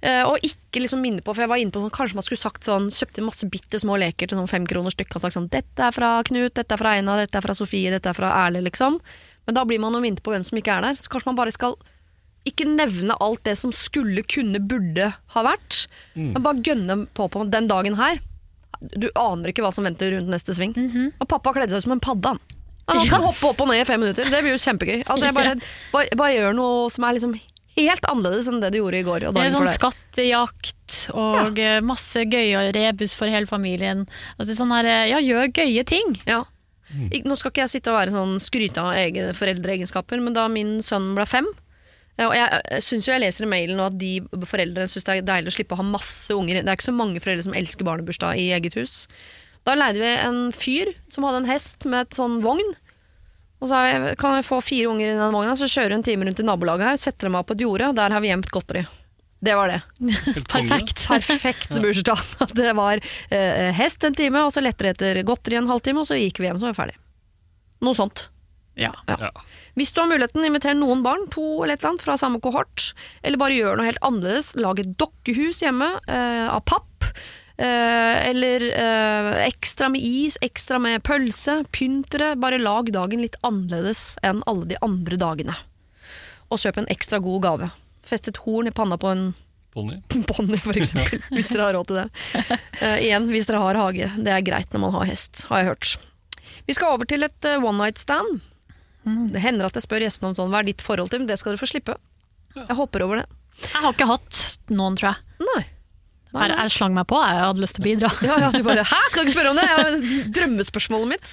[0.00, 2.40] Uh, og ikke liksom minne på, for jeg var inne på sånn, Kanskje man skulle
[2.40, 5.50] sagt sånn Kjøpte masse bitte små leker til sånn fem kroner stykket og sagt sånn
[5.52, 8.30] Dette er fra Knut, dette er fra Einar, dette er fra Sofie, dette er fra
[8.46, 8.96] Erle, liksom.
[9.44, 11.02] Men da blir man jo minnet på hvem som ikke er der.
[11.02, 11.76] Så kanskje man bare skal
[12.48, 15.82] ikke nevne alt det som skulle, kunne, burde ha vært.
[16.32, 18.22] Men bare gønne på på den dagen her.
[18.96, 20.72] Du aner ikke hva som venter rundt neste sving.
[21.20, 22.32] Og pappa kledde seg som en padde.
[22.32, 22.40] han.
[22.90, 24.28] Han kan hoppe opp og ned i fem minutter.
[24.30, 25.00] Det blir jo kjempegøy.
[25.06, 25.54] Altså, jeg bare,
[25.94, 27.34] bare, bare gjør noe som er liksom
[27.80, 29.26] helt annerledes enn det du gjorde i går.
[29.30, 31.78] Det er sånn skattejakt og ja.
[31.86, 34.06] masse gøye rebus for hele familien.
[34.36, 36.16] Altså, sånn her, eh, ja, gjør gøye ting.
[36.28, 36.44] Ja.
[36.90, 40.80] Nå skal ikke jeg sitte og være sånn skryte av egne foreldreegenskaper, men da min
[40.82, 41.46] sønn ble fem
[42.20, 45.14] og Jeg, jeg syns jo jeg leser i mailen nå at de foreldrene syns det
[45.14, 46.58] er deilig å slippe å ha masse unger.
[46.60, 49.06] Det er ikke så mange foreldre som elsker barnebursdag i eget hus.
[49.70, 52.72] Da leide vi en fyr som hadde en hest med et sånn vogn.
[53.60, 56.06] Og så jeg, kan jeg få fire unger i den vogna, så kjører hun en
[56.06, 58.32] time rundt i nabolaget her, setter dem av på et jorde, og der har vi
[58.32, 58.82] gjemt godteri.
[59.40, 59.78] Det var det.
[60.52, 61.04] Perfekt.
[61.08, 62.24] Perfekt bursdag.
[62.56, 63.00] Det var
[63.32, 66.48] eh, hest en time, og så lette etter godteri en halvtime, og så gikk vi
[66.48, 66.98] hjem, så var vi ferdig.
[67.84, 68.26] Noe sånt.
[68.80, 68.92] Ja.
[69.08, 69.30] Ja.
[69.76, 72.90] Hvis du har muligheten, inviter noen barn, to eller et eller annet, fra samme kohort,
[73.22, 74.52] eller bare gjør noe helt annerledes.
[74.60, 77.08] Lag et dokkehus hjemme eh, av papp.
[77.60, 81.60] Eh, eller eh, ekstra med is, ekstra med pølse.
[81.74, 82.32] Pynt dere.
[82.40, 85.56] Bare lag dagen litt annerledes enn alle de andre dagene.
[86.50, 87.70] Og kjøp en ekstra god gave.
[88.06, 89.30] Fest et horn i panna på en
[89.70, 90.00] ponni,
[90.64, 92.06] for eksempel, hvis dere har råd til det.
[92.80, 94.08] Uh, igjen, hvis dere har hage.
[94.18, 95.92] Det er greit når man har hest, har jeg hørt.
[96.66, 98.40] Vi skal over til et one night stand.
[99.04, 101.38] Det hender at jeg spør gjestene om sånn, hva er ditt forhold til, men det
[101.40, 101.94] skal dere få slippe.
[102.56, 103.28] Jeg hopper over det.
[103.60, 104.40] Jeg har ikke hatt
[104.72, 105.46] noen, tror jeg.
[105.46, 105.62] Nei.
[106.30, 108.10] Nei, Jeg, slang meg på, jeg hadde lyst til å bidra.
[108.28, 110.28] Ja, ja, du bare Hæ, skal ikke spørre om det?
[110.36, 111.32] Drømmespørsmålet mitt.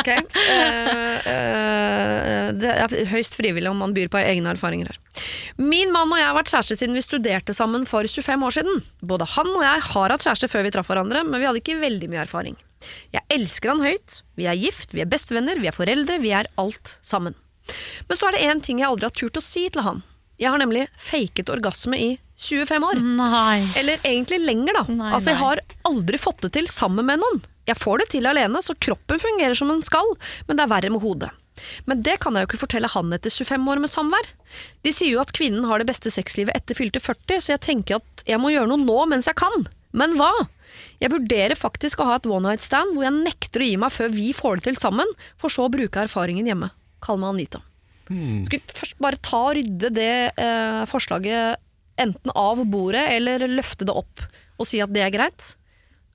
[0.00, 0.08] Ok.
[0.08, 5.00] Uh, uh, det er høyst frivillig om man byr på egne erfaringer her.
[5.60, 8.82] Min mann og jeg har vært kjærester siden vi studerte sammen for 25 år siden.
[9.04, 11.80] Både han og jeg har hatt kjæreste før vi traff hverandre, men vi hadde ikke
[11.82, 12.56] veldig mye erfaring.
[13.14, 16.48] Jeg elsker han høyt, vi er gift, vi er bestevenner, vi er foreldre, vi er
[16.60, 17.36] alt sammen.
[18.08, 20.02] Men så er det én ting jeg aldri har turt å si til han.
[20.42, 22.10] Jeg har nemlig faket orgasme i
[22.42, 23.00] 25 år.
[23.20, 23.60] Nei.
[23.78, 24.84] Eller egentlig lenger, da.
[24.90, 27.42] Nei, altså, jeg har aldri fått det til sammen med noen.
[27.68, 30.08] Jeg får det til alene, så kroppen fungerer som den skal,
[30.48, 31.30] men det er verre med hodet.
[31.86, 34.30] Men det kan jeg jo ikke fortelle han etter 25 år med samvær.
[34.82, 38.00] De sier jo at kvinnen har det beste sexlivet etter fylte 40, så jeg tenker
[38.00, 39.68] at jeg må gjøre noe nå mens jeg kan.
[39.94, 40.32] Men hva?
[41.02, 43.92] Jeg vurderer faktisk å ha et one night stand hvor jeg nekter å gi meg
[43.94, 46.72] før vi får det til sammen, for så å bruke erfaringen hjemme.
[47.04, 47.62] Kall meg Anita.
[48.08, 51.60] Skal vi først bare ta og rydde det eh, forslaget
[52.02, 54.24] enten av bordet eller løfte det opp
[54.58, 55.54] og si at det er greit?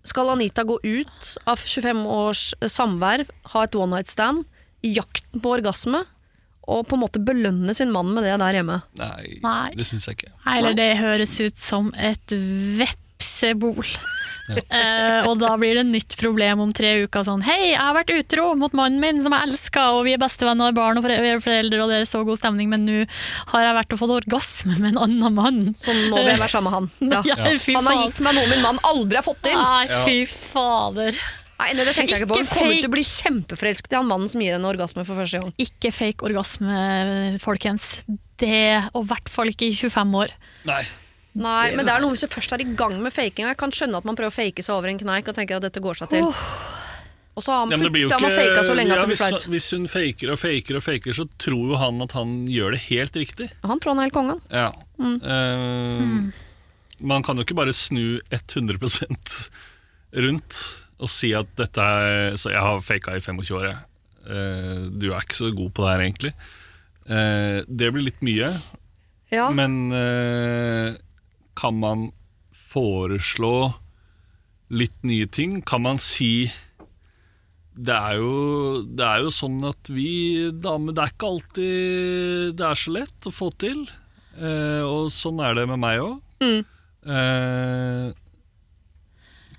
[0.07, 4.45] Skal Anita gå ut av 25 års samvær, ha et one night stand,
[4.85, 6.03] i jakten på orgasme,
[6.67, 8.81] og på en måte belønne sin mann med det der hjemme?
[8.99, 9.71] Nei, Nei.
[9.75, 10.31] det syns jeg ikke.
[10.53, 12.35] Eller det høres ut som et
[12.79, 13.83] vepsebol.
[14.47, 17.25] Eh, og da blir det nytt problem om tre uker.
[17.27, 20.21] Sånn Hei, jeg har vært utro mot mannen min, som jeg elsker, og vi er
[20.21, 22.99] bestevenner og barn og foreldre, og det er så god stemning, men nå
[23.53, 25.59] har jeg vært og fått orgasme med en annen mann.
[25.77, 26.93] Så nå vil jeg være sammen med han.
[27.17, 27.23] Ja.
[27.27, 28.05] Ja, fy Han har faen.
[28.07, 29.57] gitt meg noe min mann aldri har fått til.
[29.57, 31.17] Nei, fy fader.
[31.57, 32.37] Nei, det tenkte jeg ikke på.
[32.37, 35.39] Hun kommer til å bli kjempeforelsket i han mannen som gir henne orgasme for første
[35.41, 35.53] gang.
[35.63, 37.87] Ikke fake orgasme, folkens.
[38.37, 38.59] Det,
[38.93, 40.35] og i hvert fall ikke i 25 år.
[40.69, 40.83] Nei.
[41.37, 43.45] Nei, men det er noe hvis du først er i gang med faking.
[43.45, 45.67] Jeg kan skjønne at man prøver å fake seg over en kneik og tenker at
[45.67, 46.25] dette går seg til.
[47.37, 49.27] Og så har men plutselig ja, man faka så lenge ja, at det blir hvis,
[49.29, 49.43] flaut.
[49.53, 52.79] hvis hun faker og faker og faker, så tror jo han at han gjør det
[52.87, 53.49] helt riktig.
[53.61, 54.39] Han tror han er helt kongen.
[54.49, 54.71] Ja.
[54.97, 55.19] Mm.
[55.21, 56.43] Eh,
[57.05, 58.79] Man kan jo ikke bare snu 100
[60.17, 60.61] rundt
[60.97, 63.77] og si at dette er Så jeg har faka i 25 år, jeg.
[64.27, 66.31] Uh, du er ikke så god på det her, egentlig.
[67.05, 68.49] Uh, det blir litt mye,
[69.31, 69.45] Ja.
[69.51, 70.97] men eh,
[71.57, 72.07] kan man
[72.53, 73.73] foreslå
[74.69, 75.61] litt nye ting?
[75.65, 76.49] Kan man si
[77.77, 82.65] det er, jo, det er jo sånn at vi damer Det er ikke alltid det
[82.65, 83.83] er så lett å få til.
[84.37, 86.15] Eh, og sånn er det med meg òg.
[86.41, 86.63] Mm.
[87.13, 88.07] Eh,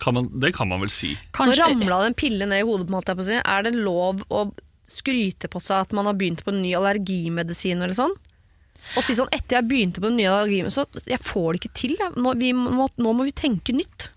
[0.02, 1.12] kan man, det kan man vel si.
[1.14, 3.28] Nå Kanskje, ramla det en pille ned i hodet på en måte jeg på å
[3.30, 3.38] si.
[3.38, 4.48] Er det lov å
[4.88, 8.14] skryte på seg at man har begynt på en ny allergimedisin eller sånn?
[8.96, 11.76] Og si sånn, etter jeg begynte på den nye allergien, så jeg får det ikke
[11.82, 11.96] til.
[12.00, 12.14] Jeg.
[12.16, 14.12] Nå, vi må, nå må vi tenke nytt.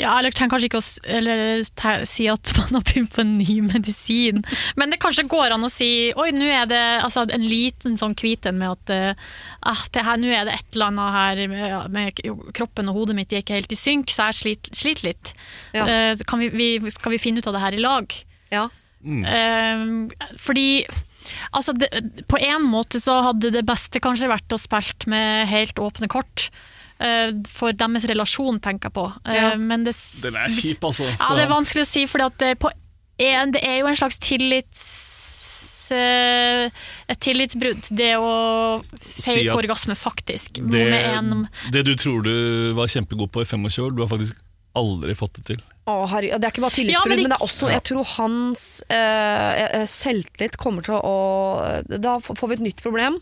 [0.00, 3.34] Ja, eller trenger kanskje ikke å eller, te- si at man har begynt på en
[3.38, 4.42] ny medisin.
[4.78, 8.16] Men det kanskje går an å si oi, nå er det altså, en liten sånn
[8.18, 9.30] hvit en med at eh,
[9.68, 9.84] ah,
[10.20, 12.22] nå er det et eller annet her med, med
[12.56, 15.34] kroppen og hodet mitt er ikke helt i synk, så jeg sliter slit litt.
[15.76, 15.86] Ja.
[15.86, 18.18] Uh, kan vi, vi, skal vi finne ut av det her i lag?
[18.52, 18.66] Ja.
[19.02, 19.24] Mm.
[19.26, 20.84] Uh, fordi
[21.52, 21.88] altså, det,
[22.30, 26.48] på en måte så hadde det beste kanskje vært å spille med helt åpne kort.
[27.02, 29.06] Uh, for deres relasjon, tenker jeg på.
[29.26, 29.46] Uh, Ja.
[29.58, 31.08] men det, Den er kjip, altså.
[31.10, 32.52] ja, det er vanskelig å si, for det,
[33.18, 34.84] er det er jo en slags tillits...
[35.92, 36.70] eh,
[37.08, 37.90] Et tillitsbrudd.
[37.90, 38.30] Det å
[38.86, 40.62] fake si orgasme, faktisk.
[40.62, 44.10] Det, med en det du tror du var kjempegod på i 25 år, du har
[44.12, 44.38] faktisk
[44.78, 45.60] aldri fått det til.
[45.82, 48.66] Å, herregud, det er ikke bare Ja, men men, det er også Jeg tror hans
[48.86, 51.16] eh, eh, selvtillit kommer til å
[51.90, 53.18] Da får vi et nytt problem.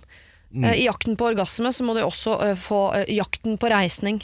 [0.52, 0.66] Mm.
[0.66, 4.20] Eh, I jakten på orgasme så må du også eh, få eh, jakten på reisning.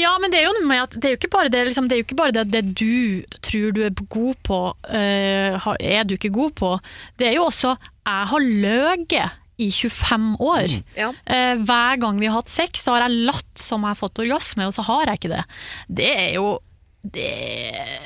[0.00, 1.90] Ja, men det er jo noe med at det er jo ikke bare det, liksom,
[1.90, 4.60] det, er jo ikke bare det, det du tror du er god på,
[4.96, 6.72] eh, er du ikke god på.
[7.20, 9.18] Det er jo også Jeg har løyet
[9.58, 10.72] i 25 år.
[10.96, 11.10] Ja.
[11.26, 14.22] Eh, hver gang vi har hatt sex, så har jeg latt som jeg har fått
[14.22, 15.42] orgasme, og så har jeg ikke det.
[16.00, 16.52] Det er jo
[17.02, 17.30] Det,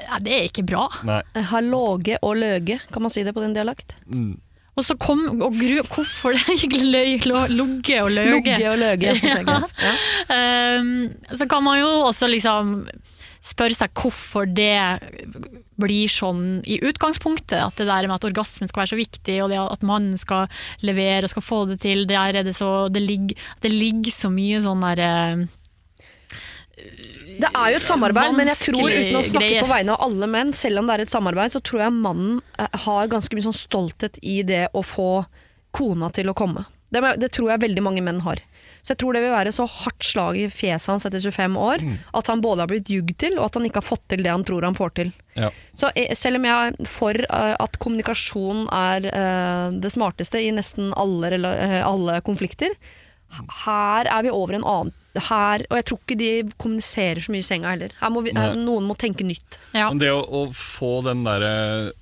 [0.06, 0.86] ja, det er ikke bra.
[1.08, 1.22] Nei.
[1.34, 3.96] Jeg har låget og løget, kan man si det på din dialekt?
[4.06, 4.36] Mm.
[4.72, 8.38] Og så kom og gru, Hvorfor det gikk løy, lo, logge og løge?
[8.38, 9.16] Logge og løge.
[9.22, 9.58] Ja.
[9.82, 9.96] Ja.
[10.80, 12.86] Um, så kan man jo også liksom
[13.42, 14.78] spørre seg hvorfor det
[15.82, 17.58] blir sånn i utgangspunktet.
[17.58, 20.46] At det der med at orgasmen skal være så viktig, og det at mannen skal
[20.86, 24.30] levere og skal få det til, det, er det så Det ligger, det ligger så
[24.32, 25.12] mye sånn derre
[27.42, 29.64] Det er jo et samarbeid, men jeg tror uten å snakke greier.
[29.64, 32.38] på vegne av alle menn, selv om det er et samarbeid, så tror jeg mannen
[32.60, 35.24] eh, har ganske mye sånn stolthet i det å få
[35.74, 36.66] kona til å komme.
[36.92, 38.42] Det, det tror jeg veldig mange menn har.
[38.82, 41.84] Så jeg tror det vil være så hardt slag i fjeset hans etter 25 år
[42.18, 44.32] at han både har blitt jugd til, og at han ikke har fått til det
[44.32, 45.12] han tror han får til.
[45.38, 45.52] Ja.
[45.78, 49.06] Så eh, selv om jeg er for eh, at kommunikasjon er
[49.72, 51.32] det smarteste i nesten alle,
[51.86, 52.74] alle konflikter,
[53.64, 57.42] her er vi over en annen her, Og jeg tror ikke de kommuniserer så mye
[57.44, 57.92] i senga heller.
[58.00, 59.58] Her må vi, noen må tenke nytt.
[59.74, 59.90] Ja.
[59.90, 61.92] Men det å, å få den derre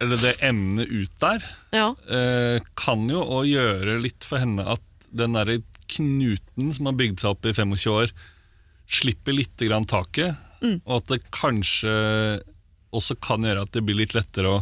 [0.00, 1.42] Eller det emnet ut der,
[1.74, 1.94] Ja.
[2.06, 5.56] eh, kan jo òg gjøre litt for henne at den derre
[5.88, 8.12] knuten som har bygd seg opp i 25 år,
[8.86, 10.36] slipper litt grann taket.
[10.84, 12.42] Og at det kanskje
[12.94, 14.60] også kan gjøre at det blir litt lettere å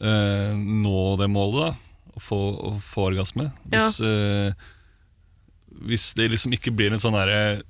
[0.00, 1.90] eh, nå det målet, da.
[2.12, 2.38] Å få,
[2.68, 3.50] å få orgasme.
[3.72, 4.52] Hvis, eh,
[5.88, 7.62] hvis det liksom ikke blir en sånn derre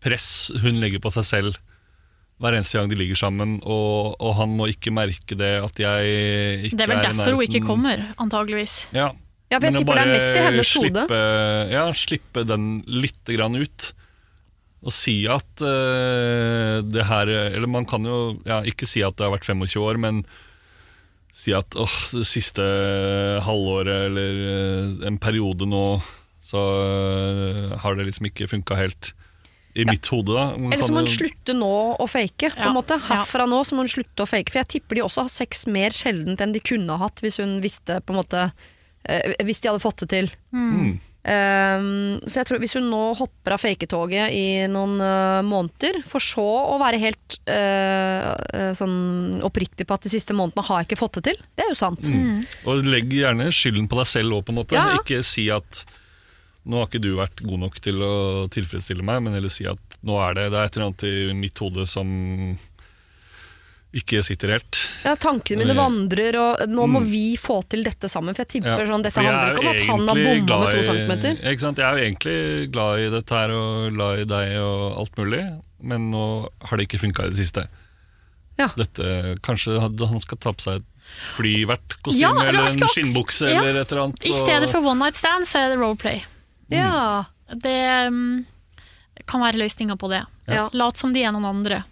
[0.00, 1.58] press hun legger på seg selv
[2.40, 6.12] hver eneste gang de ligger sammen, og, og han må ikke merke det at jeg
[6.70, 6.78] ikke er i nærheten.
[6.78, 8.76] Det er vel er derfor hun ikke kommer, antageligvis.
[8.96, 9.10] Ja,
[9.50, 10.90] Ja, for jeg Men tipper det er mest i hennes hode.
[10.94, 11.22] slippe,
[11.74, 13.88] Ja, slippe den litt grann ut.
[14.80, 19.26] Og si at uh, det her Eller man kan jo ja, ikke si at det
[19.26, 20.22] har vært 25 år, men
[21.34, 22.64] si at åh, det siste
[23.46, 26.00] halvåret eller eh, en periode nå,
[26.50, 29.14] så eh, har det liksom ikke funka helt.
[29.78, 30.48] I mitt hode, da.
[30.58, 32.48] Man Eller så må hun slutte nå å fake.
[32.56, 32.96] på Ja, måte.
[33.06, 34.50] Herfra nå så må hun slutte å fake.
[34.50, 37.60] For jeg tipper de også har sex mer sjeldent enn de kunne hatt hvis hun
[37.62, 38.48] visste på en måte
[39.06, 40.32] eh, Hvis de hadde fått det til.
[40.50, 40.98] Mm.
[41.20, 46.24] Um, så jeg tror hvis hun nå hopper av faketoget i noen uh, måneder, for
[46.24, 50.88] så å være helt uh, uh, sånn oppriktig på at de siste månedene har jeg
[50.88, 52.08] ikke fått det til, det er jo sant.
[52.08, 52.40] Mm.
[52.64, 54.78] Og legg gjerne skylden på deg selv òg, på en måte.
[54.78, 55.02] Ja, ja.
[55.04, 55.84] Ikke si at
[56.66, 59.78] nå har ikke du vært god nok til å tilfredsstille meg, men heller si at
[60.04, 62.10] nå er det, det er et eller annet i mitt hode som
[63.90, 64.78] ikke sitter helt.
[65.02, 67.08] Ja, tankene mine vandrer, og nå må Mm.
[67.10, 68.36] vi få til dette sammen.
[68.36, 70.70] For jeg tipper Ja, sånn, dette handler er ikke om at han har bomma med
[70.70, 71.34] to centimeter.
[71.42, 71.76] Ikke sant?
[71.78, 75.42] Jeg er jo egentlig glad i dette her og glad i deg og alt mulig,
[75.82, 77.66] men nå har det ikke funka i det siste.
[78.60, 78.68] Ja.
[78.76, 80.84] Dette, kanskje han han skal ta på seg et
[81.34, 83.58] flyvertkostyme Ja, eller en skinnbukse Ja.
[83.64, 84.22] eller et eller annet.
[84.24, 86.22] I stedet for one night stand, så er det roleplay.
[86.74, 87.24] Ja.
[87.50, 87.78] Det
[88.14, 88.44] mm,
[89.28, 90.22] kan være løsninga på det.
[90.50, 90.68] Ja.
[90.72, 91.82] Lat som de er noen andre.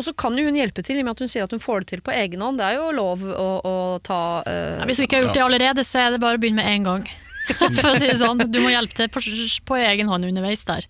[0.00, 1.60] Og så kan jo hun hjelpe til, i og med at hun sier at hun
[1.60, 2.56] får det til på egen hånd.
[2.56, 5.42] Det er jo lov å, å ta uh, Ja, Hvis du ikke har gjort det
[5.44, 7.04] allerede, så er det bare å begynne med en gang.
[7.82, 8.40] For å si det sånn.
[8.48, 9.20] Du må hjelpe til på,
[9.68, 10.88] på egen hånd underveis der.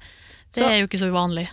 [0.55, 1.49] Det Så- er jo ikke så uvanlig.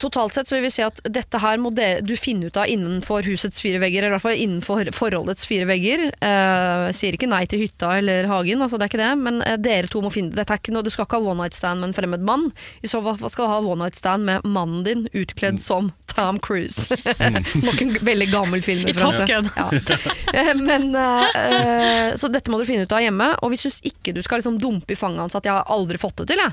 [0.00, 2.70] Totalt sett så vil vi si at dette her må det, du finne ut av
[2.72, 6.06] innenfor husets fire vegger, eller i hvert fall innenfor forholdets fire vegger.
[6.24, 9.58] Eh, sier ikke nei til hytta eller hagen, altså det er ikke det, men eh,
[9.60, 11.82] dere to må finne Dette er ikke noe, Du skal ikke ha one night stand
[11.82, 12.48] med en fremmed mann.
[12.80, 16.40] I så fall skal du ha one night stand med mannen din utkledd som Tom
[16.40, 16.88] Cruise.
[17.66, 18.88] Nok en veldig gammel film.
[18.88, 19.50] I tasken.
[19.52, 19.80] Top Gun.
[19.84, 20.40] Ja.
[20.40, 23.34] Eh, Men, eh, så dette må du finne ut av hjemme.
[23.44, 25.98] Og vi syns ikke du skal liksom dumpe i fanget hans at 'jeg har aldri
[26.00, 26.52] fått det til', jeg.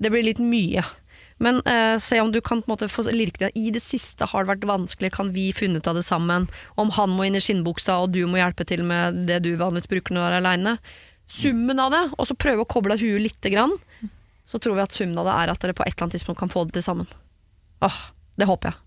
[0.00, 0.82] det blir litt mye.
[1.42, 3.50] Men eh, se om du kan på en måte få lirke det.
[3.58, 6.46] I det siste har det vært vanskelig, kan vi finne ut av det sammen?
[6.80, 9.90] Om han må inn i skinnbuksa, og du må hjelpe til med det du vanligvis
[9.90, 10.76] bruker når du er aleine.
[11.26, 13.74] Summen av det, og så prøve å koble av huet lite grann,
[14.44, 16.42] så tror vi at summen av det er at dere på et eller annet tidspunkt
[16.42, 17.08] kan få det til sammen.
[17.84, 18.00] Åh,
[18.38, 18.80] det håper jeg.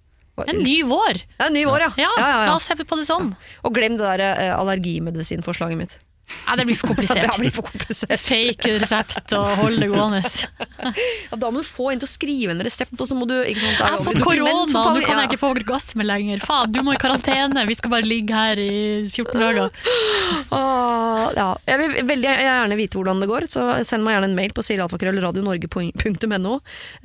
[0.45, 1.17] En ny vår!
[1.39, 1.93] Er en ny vår, ja.
[1.97, 3.31] Ja, ja, ja, la oss se på det sånn.
[3.65, 5.95] Og glem det der eh, allergimedisinforslaget mitt.
[6.47, 7.37] Nei, det blir for Det komplisert.
[7.39, 8.19] blir for komplisert.
[8.23, 10.21] Fake resept og hold det gående.
[11.27, 13.33] Ja, da må du få en til å skrive en resept, og så må du
[13.35, 16.43] ikke sant, Jeg har fått korona, nå kan jeg ikke få orgasme lenger.
[16.45, 19.73] Faen, du må i karantene, vi skal bare ligge her i 14 dager.
[21.39, 21.47] ja.
[21.67, 24.63] Jeg vil veldig gjerne vite hvordan det går, så send meg gjerne en mail på
[24.67, 26.53] sirialfakrøllradionorge.no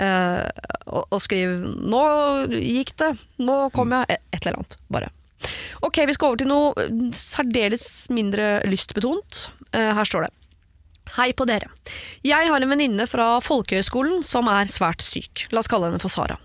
[0.06, 0.44] eh,
[0.86, 2.04] og, og skriv 'nå
[2.52, 4.78] gikk det', 'nå kom jeg', et eller annet.
[4.92, 5.10] Bare.
[5.82, 9.48] Ok, vi skal over til noe mm, særdeles mindre lystbetont.
[9.72, 10.32] Eh, her står det.
[11.12, 11.68] Hei på dere.
[12.24, 15.46] Jeg har en venninne fra folkehøyskolen som er svært syk.
[15.52, 16.38] La oss kalle henne for Sara.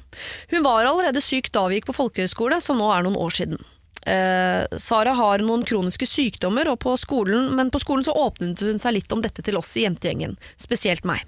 [0.52, 3.62] Hun var allerede syk da vi gikk på folkehøyskole, som nå er noen år siden.
[4.08, 8.98] Eh, Sara har noen kroniske sykdommer, på skolen, men på skolen så åpnet hun seg
[8.98, 11.24] litt om dette til oss i jentegjengen, spesielt meg.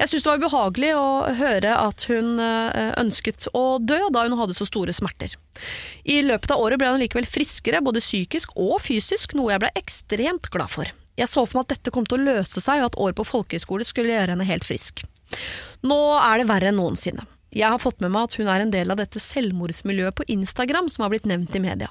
[0.00, 1.08] Jeg syns det var ubehagelig å
[1.38, 5.36] høre at hun eh, ønsket å dø da hun hadde så store smerter.
[6.04, 9.72] I løpet av året ble hun likevel friskere, både psykisk og fysisk, noe jeg ble
[9.78, 10.90] ekstremt glad for.
[11.20, 13.28] Jeg så for meg at dette kom til å løse seg, og at året på
[13.28, 15.04] folkehøyskole skulle gjøre henne helt frisk.
[15.86, 17.26] Nå er det verre enn noensinne.
[17.50, 20.86] Jeg har fått med meg at hun er en del av dette selvmordsmiljøet på Instagram
[20.92, 21.90] som har blitt nevnt i media.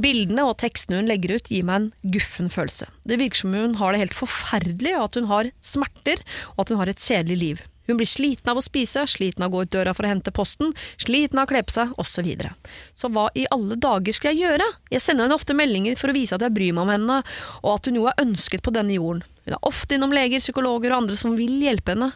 [0.00, 2.90] Bildene og tekstene hun legger ut gir meg en guffen følelse.
[3.06, 6.22] Det virker som hun har det helt forferdelig, og at hun har smerter,
[6.56, 7.62] og at hun har et kjedelig liv.
[7.88, 10.32] Hun blir sliten av å spise, sliten av å gå ut døra for å hente
[10.34, 12.18] posten, sliten av å kle på seg, osv.
[12.18, 12.50] Så, videre.
[12.98, 14.66] så hva i alle dager skal jeg gjøre?
[14.92, 17.18] Jeg sender henne ofte meldinger for å vise at jeg bryr meg om henne,
[17.62, 19.22] og at hun jo er ønsket på denne jorden.
[19.46, 22.10] Hun er ofte innom leger, psykologer og andre som vil hjelpe henne.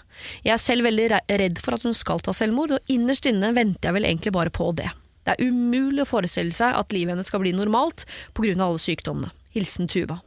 [0.45, 1.07] Jeg er selv veldig
[1.41, 4.53] redd for at hun skal ta selvmord, og innerst inne venter jeg vel egentlig bare
[4.53, 4.91] på det.
[5.23, 8.05] Det er umulig å forestille seg at livet hennes skal bli normalt
[8.35, 9.33] av alle sykdommene.
[9.57, 10.19] Hilsen Tuva.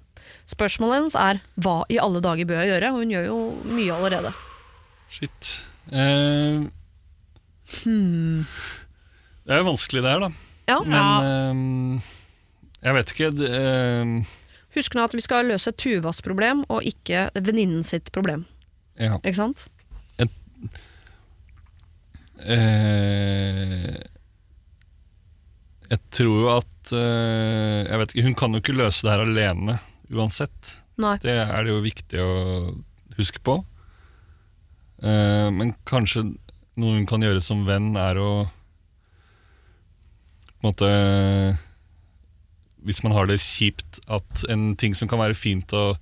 [0.50, 3.40] Spørsmålet hennes er hva i alle dager bør jeg gjøre, og hun gjør jo
[3.76, 4.34] mye allerede.
[5.16, 5.52] Shit.
[5.92, 6.66] Eh,
[9.46, 10.32] Det er jo vanskelig det her, da.
[10.68, 10.80] Ja.
[10.82, 11.06] Men
[12.02, 12.02] uh,
[12.82, 13.30] jeg vet ikke.
[13.38, 14.34] det, eh,
[14.76, 18.44] Husk nå at vi skal løse Tuvas problem, og ikke venninnen sitt problem.
[19.00, 19.20] ja.
[19.24, 19.68] Ikke sant?
[22.46, 23.96] Eh,
[25.90, 29.78] jeg tror jo at Jeg vet ikke, Hun kan jo ikke løse det her alene
[30.14, 30.76] uansett.
[31.02, 31.16] Nei.
[31.24, 32.34] Det er det jo viktig å
[33.18, 33.56] huske på.
[35.06, 36.24] Eh, men kanskje
[36.76, 38.30] noe hun kan gjøre som venn, er å
[40.56, 41.58] på en måte
[42.86, 45.96] Hvis man har det kjipt, at en ting som kan være fint å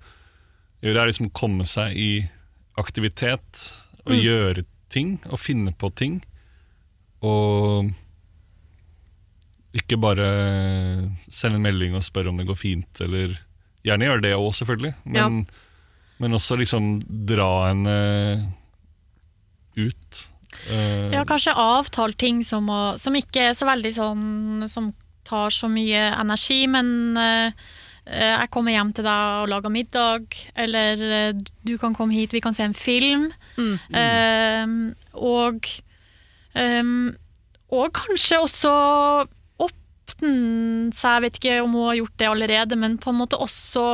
[0.84, 2.10] gjøre, er liksom å komme seg i
[2.80, 3.62] aktivitet
[4.06, 4.24] og Mm.
[4.24, 6.22] gjøre ting og finne på ting.
[7.24, 7.88] Og
[9.74, 10.28] ikke bare
[11.32, 13.40] sende en melding og spørre om det går fint, eller
[13.84, 15.48] Gjerne gjøre det òg, selvfølgelig, men,
[16.20, 18.54] men også liksom dra henne
[19.78, 20.20] ut.
[20.70, 24.92] Uh, Ja, kanskje avtale ting som, å, som ikke er så veldig sånn Som
[25.26, 27.54] tar så mye energi, men eh,
[28.06, 32.36] eh, jeg kommer hjem til deg og lager middag, eller uh, du kan komme hit,
[32.36, 33.30] vi kan se en film.
[33.56, 33.78] Mm.
[34.02, 34.74] Eh,
[35.16, 35.70] og
[36.60, 37.16] um,
[37.72, 38.74] Og kanskje også
[39.64, 43.40] åpne seg, jeg vet ikke om hun har gjort det allerede, men på en måte
[43.40, 43.88] også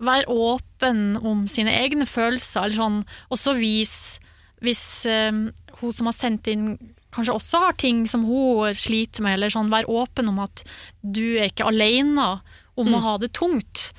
[0.00, 3.02] være åpen om sine egne følelser, eller sånn,
[3.32, 4.24] også vise
[4.64, 5.48] hvis ehm,
[5.80, 6.76] hun som har sendt inn
[7.16, 10.62] kanskje også har ting som hun sliter med, eller sånn, vær åpen om at
[11.00, 12.28] du er ikke alene
[12.76, 13.90] om å ha det tungt.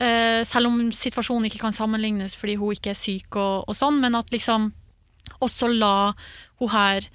[0.00, 3.98] Eh, selv om situasjonen ikke kan sammenlignes fordi hun ikke er syk og, og sånn,
[4.00, 4.70] men at liksom
[5.44, 6.12] også la
[6.60, 7.08] hun her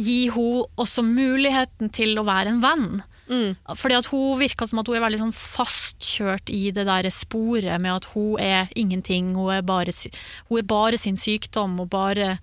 [0.00, 2.88] gi hun også muligheten til å være en venn.
[3.30, 3.52] Mm.
[3.78, 7.78] Fordi at hun virka som at hun er veldig sånn fastkjørt i det der sporet
[7.80, 9.94] med at hun er ingenting, hun er bare,
[10.48, 12.36] hun er bare sin sykdom og bare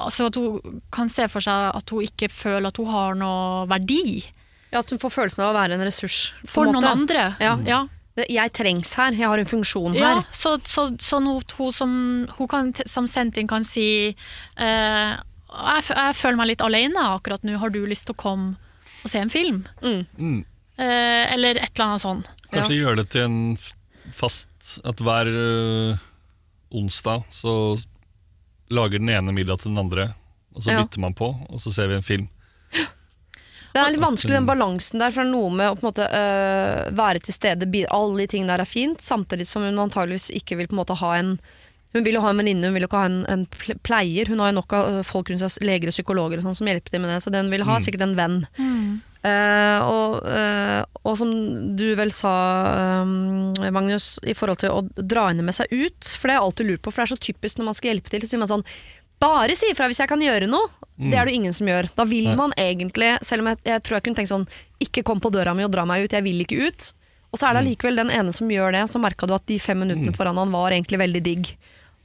[0.00, 3.66] Altså at hun kan se for seg at hun ikke føler at hun har noe
[3.68, 4.22] verdi
[4.72, 6.32] Ja, At hun får følelsen av å være en ressurs.
[6.48, 7.26] for en noen andre.
[7.42, 7.58] Ja.
[7.68, 7.82] Ja.
[8.16, 10.26] Jeg trengs her, jeg har en funksjon Ja, her.
[10.32, 11.92] så, så, så nå, hun som,
[12.38, 13.06] hun kan, som
[13.50, 13.86] kan si
[14.56, 15.14] eh,
[15.54, 18.54] jeg, jeg føler meg litt alene akkurat nå, har du lyst til å komme
[19.04, 19.62] og se en film?
[19.84, 20.04] Mm.
[20.18, 20.42] mm.
[20.74, 22.22] Eh, eller et eller annet sånn.
[22.50, 23.36] Kanskje gjøre det til en
[24.14, 24.48] fast
[24.82, 26.00] At hver øh,
[26.74, 27.76] onsdag så
[28.74, 30.14] lager den ene middag til den andre,
[30.54, 30.82] og så Ja.
[30.82, 32.28] bytter man på, og så ser vi en film.
[33.74, 35.88] Det er litt vanskelig den balansen der, for det er noe med å på en
[35.90, 40.30] måte øh, være til stede, alle de tingene der er fint, samtidig som hun antageligvis
[40.30, 41.32] ikke vil på en måte ha en
[41.94, 43.46] hun vil jo ha en venninne, hun vil jo ikke ha en, en
[43.86, 44.26] pleier.
[44.28, 46.66] Hun har jo nok av øh, folk rundt seg, leger og psykologer og sånn, som
[46.70, 47.84] hjelper til med det, så den vil ha Mm.
[47.86, 48.38] sikkert en venn.
[49.24, 51.30] Eh, og, uh, og som
[51.78, 52.32] du vel sa,
[53.02, 56.48] um, Magnus, i forhold til å dra henne med seg ut, for det har jeg
[56.50, 58.42] alltid lurt på, for det er så typisk når man skal hjelpe til, så sier
[58.42, 58.66] man sånn
[59.24, 60.68] bare si ifra hvis jeg kan gjøre noe.
[60.98, 61.88] Det er det ingen som gjør.
[61.96, 62.34] Da vil Nei.
[62.36, 64.44] man egentlig, selv om jeg, jeg tror jeg kunne tenkt sånn
[64.84, 66.90] ikke kom på døra mi og dra meg ut, jeg vil ikke ut.
[67.32, 69.56] Og så er det allikevel den ene som gjør det, så merka du at de
[69.58, 71.54] fem minuttene foran han var egentlig veldig digg.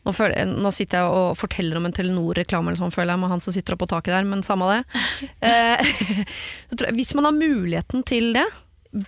[0.08, 3.44] Nå, føler, nå sitter jeg og forteller om en Telenor-reklame sånn, føler jeg, med han
[3.44, 4.82] som sitter oppe på taket der, men samme det.
[5.50, 5.82] Eh,
[6.70, 8.48] så tror jeg, hvis man har muligheten til det,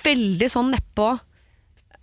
[0.06, 1.14] veldig sånn nedpå,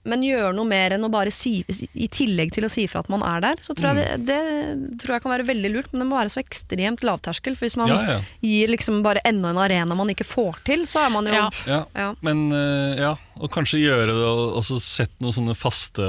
[0.08, 3.10] men gjør noe mer enn å bare si I tillegg til å si ifra at
[3.12, 6.04] man er der, så tror jeg det, det tror jeg kan være veldig lurt, men
[6.04, 7.56] det må være så ekstremt lavterskel.
[7.58, 8.18] For hvis man Ja, ja.
[8.44, 11.48] gir liksom bare enda en arena man ikke får til, så er man jo Ja.
[11.68, 11.80] Ja.
[11.98, 12.08] Ja.
[12.24, 16.08] Men øh, ja, og kanskje gjøre det og også sette noen sånne faste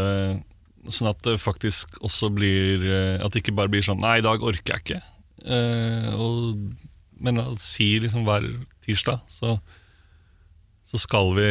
[0.89, 4.25] Sånn at det faktisk også blir øh, At det ikke bare blir sånn Nei, i
[4.25, 5.01] dag orker jeg ikke.
[5.45, 6.55] Eh, og,
[7.21, 8.47] men å si liksom hver
[8.85, 9.57] tirsdag så,
[10.89, 11.49] så skal vi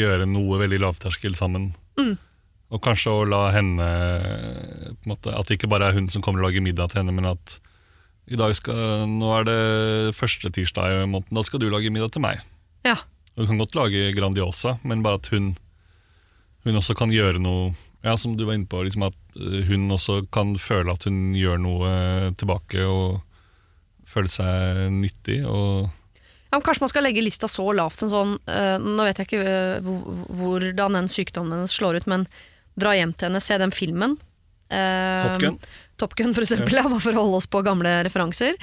[0.00, 1.70] gjøre noe veldig lavterskel sammen.
[2.00, 2.16] Mm.
[2.74, 3.86] Og kanskje å la henne
[5.06, 7.30] måte, At det ikke bare er hun som kommer og lager middag til henne, men
[7.30, 7.58] at
[8.24, 9.58] i dag skal, nå er det
[10.16, 12.40] første tirsdag i måneden, da skal du lage middag til meg.
[12.88, 12.96] Ja.
[13.36, 15.52] Hun kan godt lage Grandiosa, men bare at hun,
[16.64, 17.74] hun også kan gjøre noe
[18.04, 21.32] Ja, Som du var inne på, liksom at eh, hun også kan føle at hun
[21.38, 23.22] gjør noe eh, tilbake og
[24.08, 25.40] føle seg nyttig.
[25.48, 29.22] Og Ja, men kanskje man skal legge lista så lavt som sånn øh, Nå vet
[29.22, 29.88] jeg ikke øh,
[30.36, 32.28] hvordan den sykdommen hennes slår ut, men
[32.78, 34.18] dra hjem til henne, se den filmen.
[34.68, 35.58] Eh, Top Gun.
[35.96, 36.84] Top Gun, for eksempel, ja.
[36.84, 38.58] bare for å holde oss på gamle referanser.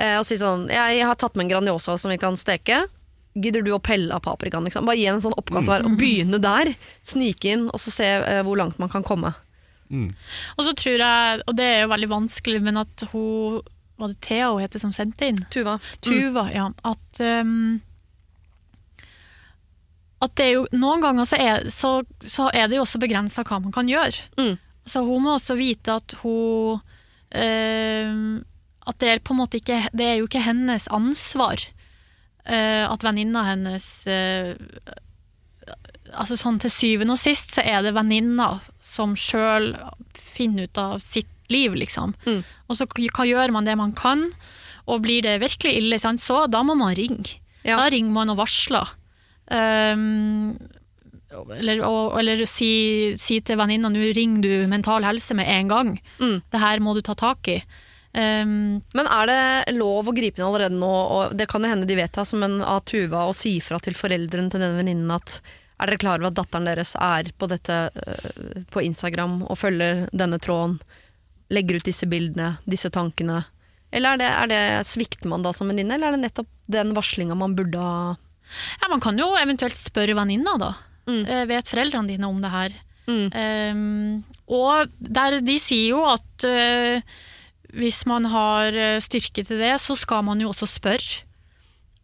[0.00, 2.86] Eh, og si sånn Jeg har tatt med en Grandiosa som vi kan steke.
[3.34, 4.64] Gidder du å pelle av paprikaen?
[4.66, 4.86] Liksom?
[4.88, 6.72] Bare gi en sånn oppgave som er å begynne der.
[7.06, 9.30] Snike inn, og så se eh, hvor langt man kan komme.
[9.90, 10.08] mm,
[10.58, 13.60] Og så tror jeg, og det er jo veldig vanskelig, men at hun
[14.00, 15.38] Var det Thea hun heter som sendte inn?
[15.52, 15.78] Tuva.
[16.00, 16.70] Tuva, ja.
[16.88, 17.80] At um,
[20.20, 23.44] at det er jo, Noen ganger så er, så, så er det jo også begrensa
[23.46, 24.24] hva man kan gjøre.
[24.40, 24.56] Mm.
[24.88, 28.44] Så hun må også vite at hun um,
[28.88, 31.60] At det er på en måte ikke Det er jo ikke hennes ansvar
[32.46, 34.54] at venninna hennes eh,
[36.10, 39.74] Altså sånn Til syvende og sist så er det venninna som sjøl
[40.18, 42.14] finner ut av sitt liv, liksom.
[42.26, 42.40] Mm.
[42.66, 44.28] Og så hva gjør man det man kan,
[44.90, 47.38] og blir det virkelig ille, sant, så da må man ringe.
[47.62, 47.76] Ja.
[47.76, 48.94] Da ringer man og varsler.
[49.50, 50.56] Um,
[51.30, 55.92] eller og, eller si, si til venninna nå ringer du Mental Helse med en gang.
[56.18, 56.40] Mm.
[56.50, 57.60] Det her må du ta tak i.
[58.10, 61.86] Um, Men er det lov å gripe inn allerede nå, og det kan jo hende
[61.86, 65.12] de vet det, altså, men av Tuva å si fra til foreldrene til denne venninnen
[65.14, 65.38] at
[65.80, 70.02] er dere klar over at datteren deres er på dette øh, på Instagram og følger
[70.12, 70.76] denne tråden,
[71.54, 73.44] legger ut disse bildene, disse tankene,
[73.90, 76.92] Eller er det, er det svikter man da som venninne, eller er det nettopp den
[76.94, 78.14] varslinga man burde ha
[78.82, 80.74] Ja, man kan jo eventuelt spørre venninna, da.
[81.08, 81.24] Mm.
[81.24, 82.76] Eh, Vet foreldrene dine om det her?
[83.10, 83.26] Mm.
[83.34, 87.02] Um, og der, de sier jo at eh,
[87.76, 91.24] hvis man har eh, styrke til det, så skal man jo også spørre.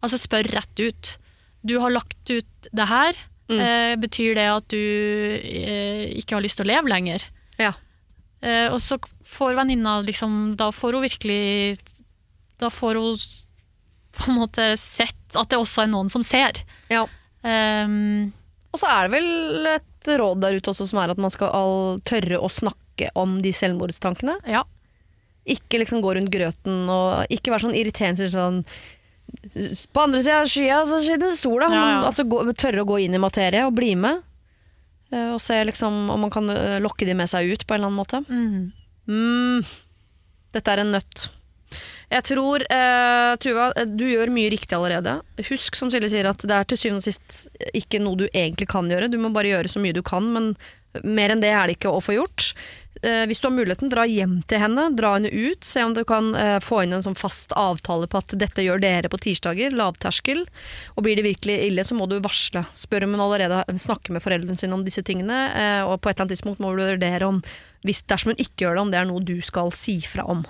[0.03, 1.15] Altså spørre rett ut.
[1.65, 3.17] Du har lagt ut det her.
[3.47, 3.59] Mm.
[3.63, 7.23] Eh, betyr det at du eh, ikke har lyst til å leve lenger?
[7.59, 7.73] Ja.
[8.43, 11.79] Eh, og så får venninna liksom Da får hun virkelig
[12.61, 13.15] Da får hun
[14.17, 16.59] på en måte sett at det også er noen som ser.
[16.93, 17.05] ja.
[17.45, 18.33] Um,
[18.73, 21.53] Og så er det vel et råd der ute også som er at man skal
[21.53, 24.39] all tørre å snakke om de selvmordstankene.
[24.49, 24.63] ja.
[25.47, 28.61] Ikke liksom gå rundt grøten og ikke være sånn irriterende sånn
[29.93, 31.69] På andre sida av skya så skinner sola.
[31.71, 32.01] Ja, ja.
[32.09, 34.21] Altså, gå, tørre å gå inn i materie og bli med.
[35.11, 37.81] Eh, Og se liksom om man kan eh, lokke de med seg ut på en
[37.81, 38.21] eller annen måte.
[38.27, 38.71] Mm.
[39.07, 39.65] Mm,
[40.55, 41.27] dette er en nøtt.
[42.07, 45.17] Jeg tror, eh, Tuva, du gjør mye riktig allerede.
[45.49, 48.69] Husk som Silje sier at det er til syvende og sist ikke noe du egentlig
[48.71, 49.09] kan gjøre.
[49.11, 50.53] Du må bare gjøre så mye du kan, men
[51.03, 52.53] mer enn det er det ikke å få gjort.
[53.01, 55.63] Eh, hvis du har muligheten, dra hjem til henne, dra henne ut.
[55.65, 58.81] Se om du kan eh, få inn en sånn fast avtale på at dette gjør
[58.83, 59.75] dere på tirsdager.
[59.77, 60.45] Lavterskel.
[60.95, 62.65] Og blir det virkelig ille, så må du varsle.
[62.77, 65.43] Spør om hun allerede snakker med foreldrene sine om disse tingene.
[65.53, 67.43] Eh, og på et eller annet tidspunkt må du vurdere om,
[67.87, 70.45] hvis, dersom hun ikke gjør det, om det er noe du skal si fra om.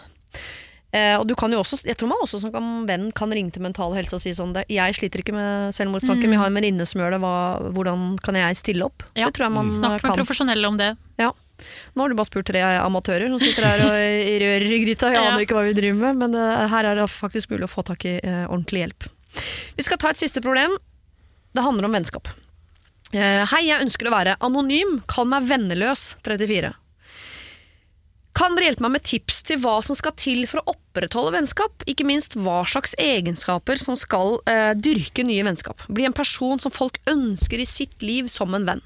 [0.95, 3.51] Eh, og du kan jo også, jeg tror man også som kan, venn kan ringe
[3.51, 6.51] til Mental Helse og si sånn det, Jeg sliter ikke med selvmordstanker, men jeg har
[6.53, 7.19] en venninne som gjør det.
[7.25, 7.33] Hva,
[7.75, 9.03] hvordan kan jeg stille opp?
[9.19, 9.27] Ja.
[9.27, 10.15] Det tror jeg man Snakk med kan.
[10.21, 10.93] profesjonelle om det.
[11.19, 11.33] Ja.
[11.93, 15.11] Nå har du bare spurt tre amatører som sitter her og rører i gryta.
[15.13, 17.71] Jeg aner ikke hva vi driver med, men eh, her er det faktisk mulig å
[17.71, 19.07] få tak i eh, ordentlig hjelp.
[19.77, 20.77] Vi skal ta et siste problem.
[21.55, 22.29] Det handler om vennskap.
[23.13, 24.99] Eh, hei, jeg ønsker å være anonym.
[25.09, 26.73] Kall meg Venneløs 34.
[28.37, 31.85] Kan dere hjelpe meg med tips til hva som skal til for å opprettholde vennskap?
[31.89, 35.81] Ikke minst hva slags egenskaper som skal uh, dyrke nye vennskap.
[35.89, 38.83] Bli en person som folk ønsker i sitt liv som en venn.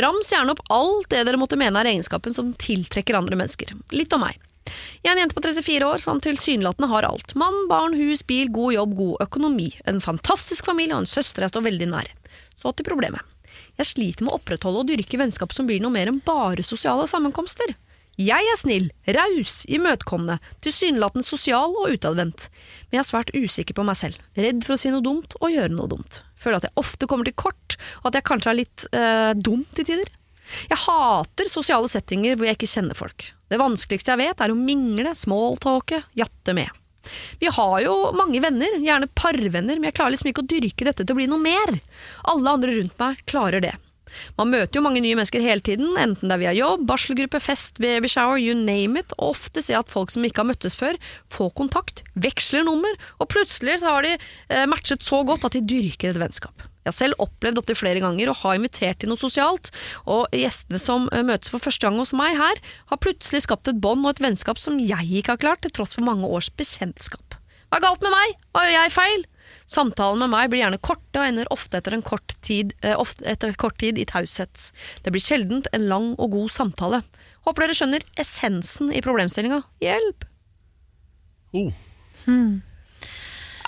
[0.00, 3.74] Rams gjerne opp alt det dere måtte mene er egenskapen som tiltrekker andre mennesker.
[3.94, 4.38] Litt om meg.
[5.02, 7.34] Jeg er en jente på 34 år som tilsynelatende har alt.
[7.38, 9.70] Mann, barn, hus, bil, god jobb, god økonomi.
[9.90, 12.10] En fantastisk familie og en søster jeg står veldig nær.
[12.60, 13.24] Så til problemet.
[13.80, 17.06] Jeg sliter med å opprettholde og dyrke vennskap som blir noe mer enn bare sosiale
[17.10, 17.72] sammenkomster.
[18.20, 22.50] Jeg er snill, raus, imøtekommende, tilsynelatende sosial og utadvendt.
[22.90, 25.54] Men jeg er svært usikker på meg selv, redd for å si noe dumt og
[25.54, 26.20] gjøre noe dumt.
[26.40, 29.66] Føler at jeg ofte kommer til kort, og at jeg kanskje er litt eh, dum
[29.76, 30.10] til tider.
[30.70, 33.28] Jeg hater sosiale settinger hvor jeg ikke kjenner folk.
[33.50, 36.70] Det vanskeligste jeg vet er å mingle, smalltalke, jatte med.
[37.40, 41.04] Vi har jo mange venner, gjerne parvenner, men jeg klarer liksom ikke å dyrke dette
[41.04, 41.78] til å bli noe mer.
[42.30, 43.72] Alle andre rundt meg klarer det.
[44.38, 47.80] Man møter jo mange nye mennesker hele tiden, enten det er via jobb, barselgruppe, fest,
[47.82, 50.98] babyshower, you name it, og ofte ser jeg at folk som ikke har møttes før,
[51.32, 56.12] får kontakt, veksler nummer, og plutselig har de eh, matchet så godt at de dyrker
[56.12, 56.66] et vennskap.
[56.80, 59.68] Jeg har selv opplevd opptil flere ganger å ha invitert til noe sosialt,
[60.08, 63.82] og gjestene som eh, møtes for første gang hos meg her, har plutselig skapt et
[63.84, 67.36] bånd og et vennskap som jeg ikke har klart, til tross for mange års bekjentskap.
[67.68, 68.32] Hva er galt med meg?
[68.50, 69.28] Hva gjør jeg feil?
[69.70, 73.22] Samtalen med meg blir gjerne korte og ender ofte etter, en kort tid, eh, ofte
[73.30, 74.70] etter kort tid i taushet.
[75.04, 77.04] Det blir sjeldent en lang og god samtale.
[77.46, 79.62] Håper dere skjønner essensen i problemstillinga.
[79.84, 80.26] Hjelp!
[81.54, 81.70] Oh.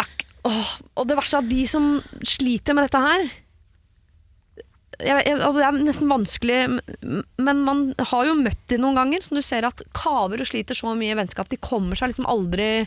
[0.03, 1.87] Ak Åh, og det verste er at de som
[2.27, 3.25] sliter med dette her
[5.03, 6.59] jeg, jeg, altså Det er nesten vanskelig,
[7.43, 10.79] men man har jo møtt de noen ganger, som du ser at kaver og sliter
[10.79, 11.51] så mye i vennskap.
[11.51, 12.87] De kommer seg liksom aldri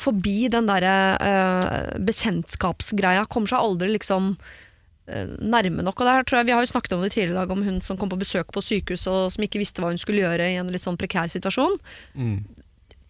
[0.00, 3.26] forbi den derre uh, bekjentskapsgreia.
[3.32, 6.00] Kommer seg aldri liksom uh, nærme nok.
[6.00, 7.64] Og det her tror jeg Vi har jo snakket om det tidligere i dag, om
[7.64, 10.52] hun som kom på besøk på sykehuset og som ikke visste hva hun skulle gjøre
[10.52, 11.78] i en litt sånn prekær situasjon.
[12.14, 12.38] Mm.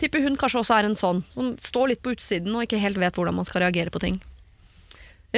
[0.01, 3.01] Tipper hun kanskje også er en sånn, som står litt på utsiden og ikke helt
[3.01, 4.21] vet hvordan man skal reagere på ting.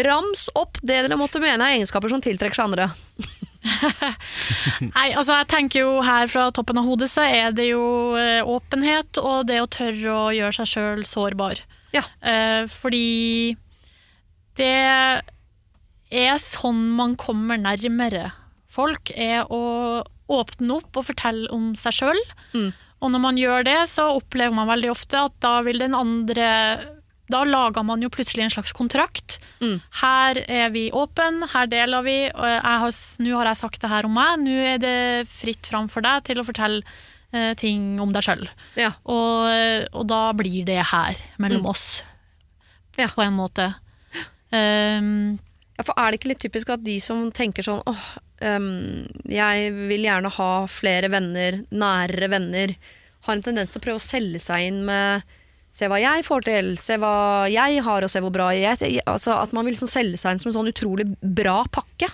[0.05, 2.91] Rams opp det dere måtte mene er egenskaper som tiltrekker seg andre.
[4.95, 7.85] Nei, altså jeg tenker jo her fra toppen av hodet så er det jo
[8.19, 11.63] eh, åpenhet og det å tørre å gjøre seg sjøl sårbar.
[11.95, 12.05] Ja.
[12.21, 13.57] Eh, fordi
[14.59, 14.75] det
[16.09, 18.31] er sånn man kommer nærmere
[18.73, 22.21] folk, er å åpne opp og fortelle om seg sjøl.
[22.53, 22.71] Mm.
[22.99, 26.49] Og når man gjør det, så opplever man veldig ofte at da vil den andre
[27.31, 29.39] Da lager man jo plutselig en slags kontrakt.
[29.61, 29.77] Mm.
[30.01, 32.17] Her er vi åpen, her deler vi.
[32.35, 34.97] har, Nå har jeg sagt det her om meg, nå er det
[35.29, 36.83] fritt fram for deg til å fortelle
[37.33, 38.47] eh, ting om deg sjøl.
[38.81, 38.95] Ja.
[39.05, 39.51] Og,
[39.93, 41.71] og da blir det her, mellom Mm.
[41.75, 42.03] oss,
[42.97, 43.09] Ja.
[43.13, 43.75] på en måte.
[44.53, 45.39] Um,
[45.79, 48.07] Ja, for er det ikke litt typisk at de som tenker sånn åh,
[48.43, 52.73] um, jeg vil gjerne ha flere venner, nærere venner,
[53.29, 55.23] har en tendens til å prøve å selge seg inn med
[55.75, 59.03] Se hva jeg får til, se hva jeg har, og se hvor bra jeg er.
[59.07, 62.09] Altså, at man vil liksom selge seg inn som en sånn utrolig bra pakke.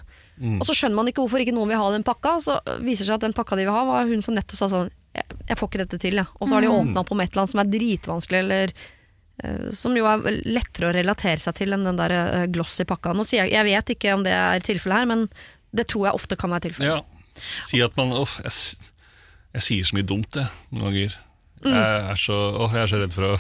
[0.59, 3.05] Og så skjønner man ikke hvorfor ikke noen vil ha den pakka, og så viser
[3.05, 5.37] det seg at den pakka de vil ha, var hun som nettopp sa sånn Jeg,
[5.47, 6.27] jeg får ikke dette til, jeg.
[6.43, 9.69] Og så har de åpna opp om et eller annet som er dritvanskelig, eller eh,
[9.79, 13.13] som jo er lettere å relatere seg til enn den der eh, glossy pakka.
[13.15, 15.29] Nå sier jeg, jeg vet ikke om det er tilfellet her, men
[15.71, 16.91] det tror jeg ofte kan være tilfellet.
[16.91, 17.45] Ja.
[17.71, 18.91] Si at man Uff, jeg,
[19.55, 21.15] jeg sier så mye dumt, jeg, noen ganger.
[21.65, 21.75] Mm.
[21.75, 23.35] Jeg, er så, åh, jeg er så redd for å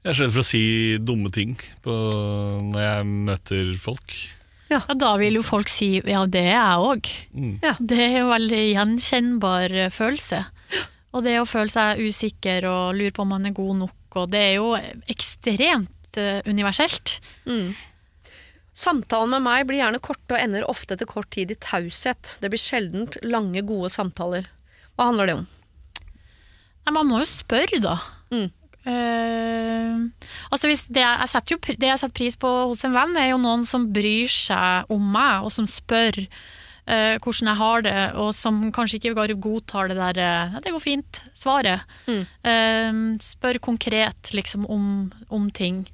[0.00, 0.64] Jeg er så redd for å si
[1.04, 1.94] dumme ting på,
[2.72, 4.14] når jeg møter folk.
[4.70, 7.10] Ja, da vil jo folk si ja, det er jeg òg.
[7.34, 7.54] Mm.
[7.64, 7.74] Ja.
[7.78, 10.44] Det er jo veldig gjenkjennbar eh, følelse.
[11.10, 14.30] Og det å føle seg usikker og lure på om man er god nok, og
[14.30, 14.68] det er jo
[15.10, 17.16] ekstremt eh, universelt.
[17.50, 17.72] Mm.
[18.80, 22.36] Samtalen med meg blir gjerne korte og ender ofte etter kort tid i taushet.
[22.40, 24.46] Det blir sjeldent lange, gode samtaler.
[24.94, 25.48] Hva handler det om?
[26.86, 27.98] Nei, man må jo spørre, da.
[28.32, 28.48] Mm.
[28.80, 30.08] Uh,
[30.48, 33.34] altså hvis det, jeg setter jo, det jeg setter pris på hos en venn, er
[33.34, 37.96] jo noen som bryr seg om meg, og som spør uh, hvordan jeg har det,
[38.22, 41.84] og som kanskje ikke bare godtar det der uh, 'det går fint', svaret.
[42.08, 43.18] Mm.
[43.20, 45.86] Spør konkret liksom om, om ting.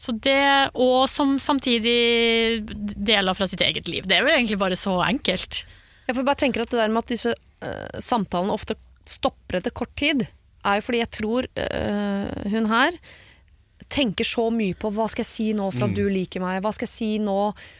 [0.00, 2.64] Så det, og som samtidig
[2.96, 4.06] deler fra sitt eget liv.
[4.08, 5.66] Det er jo egentlig bare så enkelt.
[6.10, 8.74] Jeg får bare tenker at det der med at disse uh, samtalene ofte
[9.06, 10.26] stopper etter kort tid,
[10.66, 12.98] er jo fordi jeg tror uh, hun her
[13.90, 16.70] tenker så mye på hva skal jeg si nå for at du liker meg, hva
[16.74, 17.38] skal jeg si nå,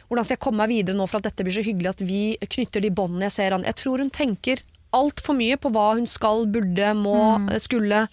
[0.09, 2.23] hvordan skal jeg komme meg videre nå for at dette blir så hyggelig at vi
[2.41, 3.67] knytter de båndene jeg ser an.
[3.69, 4.63] Jeg tror hun tenker
[4.97, 7.53] altfor mye på hva hun skal, burde, må, mm.
[7.63, 8.07] skulle.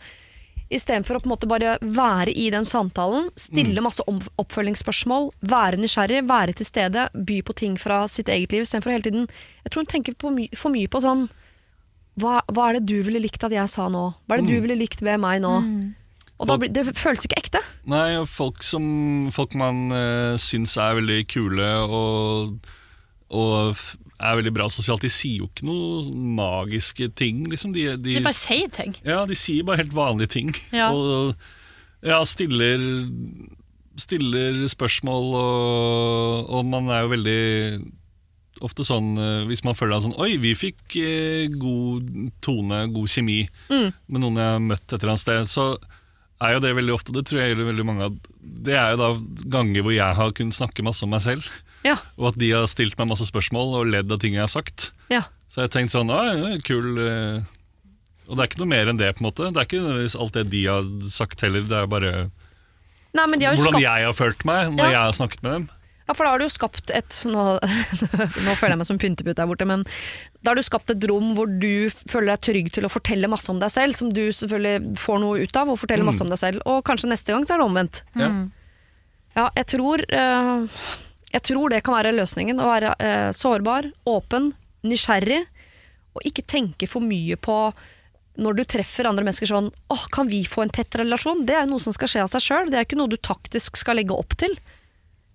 [0.73, 6.25] Istedenfor å på en måte bare være i den samtalen, stille masse oppfølgingsspørsmål, være nysgjerrig,
[6.27, 8.65] være til stede, by på ting fra sitt eget liv.
[8.65, 9.29] Istedenfor hele tiden
[9.63, 11.27] Jeg tror hun tenker på my for mye på sånn
[12.17, 14.09] hva, hva er det du ville likt at jeg sa nå?
[14.25, 15.53] Hva er det du ville likt ved meg nå?
[16.37, 17.61] Og da blir, Det føles ikke ekte.
[17.89, 22.67] Nei, folk som Folk man uh, syns er veldig kule og,
[23.29, 23.85] og
[24.17, 26.07] er veldig bra sosialt, de sier jo ikke noe
[26.39, 27.73] magiske ting, liksom.
[27.75, 28.95] De, de, De bare sier ting.
[29.05, 30.53] ja, de sier bare helt vanlige ting.
[30.73, 30.89] Ja.
[30.95, 31.35] Og
[32.05, 32.81] ja, stiller,
[33.97, 37.39] stiller spørsmål, og, og man er jo veldig
[38.65, 42.07] ofte sånn eh, Hvis man føler at sånn Oi, vi fikk eh, god
[42.41, 45.65] tone, god kjemi med noen jeg har møtt et eller annet sted, så
[46.41, 48.17] er jo det veldig ofte, det tror jeg gjelder veldig mange av
[48.65, 49.11] Det er jo da
[49.57, 51.45] ganger hvor jeg har kunnet snakke masse om meg selv,
[51.87, 51.97] Ja.
[52.19, 54.91] og at de har stilt meg masse spørsmål og ledd av ting jeg har sagt.
[55.13, 55.23] ja.
[55.47, 57.45] Så jeg har tenkt sånn, ja, kul eh.
[58.27, 59.47] Og det er ikke noe mer enn det, på en måte.
[59.55, 62.11] Det er ikke alt det de har sagt heller, det er bare
[63.15, 65.65] Nei, men de hvordan skapt jeg har følt meg når jeg har snakket med dem.
[66.07, 67.45] Ja, for da har du jo skapt et Nå,
[68.45, 69.87] nå føler jeg meg som pyntepute der borte, men
[70.43, 73.49] da har du skapt et rom hvor du føler deg trygg til å fortelle masse
[73.51, 76.39] om deg selv, som du selvfølgelig får noe ut av, og fortelle masse om deg
[76.43, 76.63] selv.
[76.69, 78.03] Og kanskje neste gang så er det omvendt.
[78.19, 78.29] Ja.
[79.37, 80.85] Ja, jeg tror, eh,
[81.33, 82.59] jeg tror det kan være løsningen.
[82.61, 84.51] Å være eh, sårbar, åpen,
[84.87, 85.43] nysgjerrig,
[86.17, 87.57] og ikke tenke for mye på
[88.37, 91.43] når du treffer andre mennesker sånn åh, kan vi få en tett relasjon?
[91.45, 93.17] Det er jo noe som skal skje av seg sjøl, det er ikke noe du
[93.17, 94.53] taktisk skal legge opp til.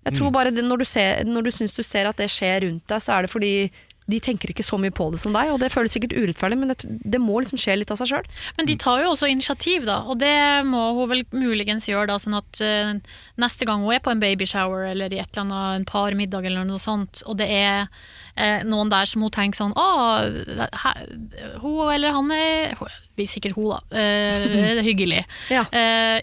[0.03, 2.65] Jeg tror bare det, når du, ser, når du syns du ser at det skjer
[2.65, 3.53] rundt deg, så er det fordi
[4.11, 6.73] de tenker ikke så mye på det som deg, og det føles sikkert urettferdig, men
[6.73, 8.27] det, det må liksom skje litt av seg sjøl.
[8.57, 10.35] Men de tar jo også initiativ, da, og det
[10.67, 12.91] må hun vel muligens gjøre, da, sånn at uh,
[13.41, 16.67] neste gang hun er på en babyshower eller i et eller annet, en parmiddag eller
[16.67, 19.87] noe sånt, og det er uh, noen der som hun tenker sånn Å,
[20.83, 21.03] her,
[21.63, 22.99] hun eller han er hun,
[23.29, 23.77] Sikkert hun, da.
[23.93, 25.21] Uh, det er hyggelig.
[25.53, 25.61] Ja.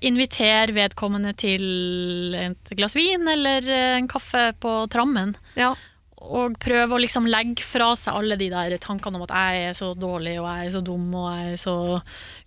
[0.03, 5.37] Inviter vedkommende til et glass vin eller en kaffe på trammen.
[5.55, 5.71] Ja.
[6.21, 9.73] Og prøve å liksom legge fra seg alle de der tankene om at jeg er
[9.79, 11.77] så dårlig og jeg er så dum og jeg er så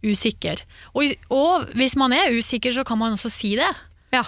[0.06, 0.62] usikker.
[0.94, 3.72] Og, og hvis man er usikker, så kan man også si det.
[4.14, 4.24] Ja.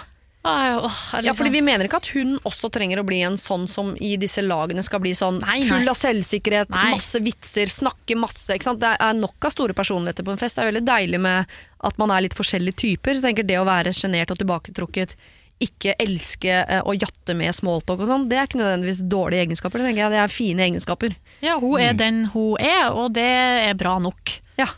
[0.46, 3.34] Åh, er Ja, liksom- fordi Vi mener ikke at hun også trenger å bli en
[3.34, 5.68] sånn som i disse lagene skal bli sånn Nei, nei.
[5.68, 6.90] full av selvsikkerhet, Nei.
[6.92, 8.46] masse vitser, snakke masse.
[8.56, 10.54] Det er nok av store personligheter på en fest.
[10.56, 11.46] Det er veldig deilig med
[11.82, 13.14] at man er litt forskjellige typer.
[13.14, 15.14] Så jeg tenker Det å være sjenert og tilbaketrukket,
[15.62, 19.84] ikke elske eh, å jatte med smalltalk og sånn, det er ikke nødvendigvis dårlige egenskaper.
[19.84, 21.14] Det jeg det er fine egenskaper.
[21.44, 24.34] Ja, hun er den hun er, og det er bra nok.
[24.60, 24.68] Ja.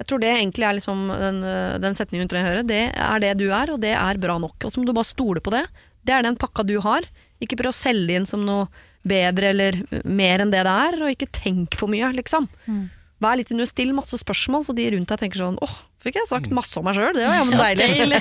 [0.00, 2.66] Jeg tror det egentlig er liksom den, eh, den setningen hun trenger å høre.
[2.68, 4.58] Det er det du er, og det er bra nok.
[4.60, 5.64] Og så må du bare stole på det.
[6.04, 7.06] Det er den pakka du har.
[7.40, 8.68] Ikke prøv å selge inn som noe
[9.04, 12.48] bedre eller mer enn det det er, og ikke tenk for mye, liksom.
[13.24, 15.74] Vær litt under, Still masse spørsmål, så de rundt deg tenker sånn åh,
[16.04, 18.20] fikk jeg sagt masse om meg sjøl, det var jammen deilig.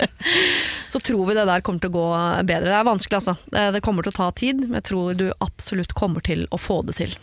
[0.92, 2.08] så tror vi det der kommer til å gå
[2.48, 2.70] bedre.
[2.70, 3.36] Det er vanskelig, altså.
[3.52, 6.60] Det det kommer til å ta tid, men jeg tror du absolutt kommer til å
[6.60, 7.16] få det til.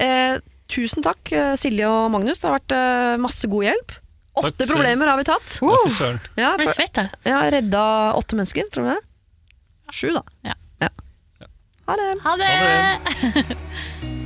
[0.00, 0.40] Eh,
[0.72, 2.40] tusen takk, eh, Silje og Magnus.
[2.40, 3.96] Det har vært eh, masse god hjelp.
[4.36, 5.58] Åtte problemer har vi tatt.
[5.64, 6.12] Ja.
[6.36, 7.32] Ja, for, svett, jeg.
[7.32, 7.82] har redda
[8.18, 9.00] åtte mennesker, tror du det?
[9.96, 10.24] Sju, da.
[10.44, 10.60] Ja.
[11.86, 12.14] Ha det.
[12.24, 12.54] Ha det!
[12.60, 14.22] Ha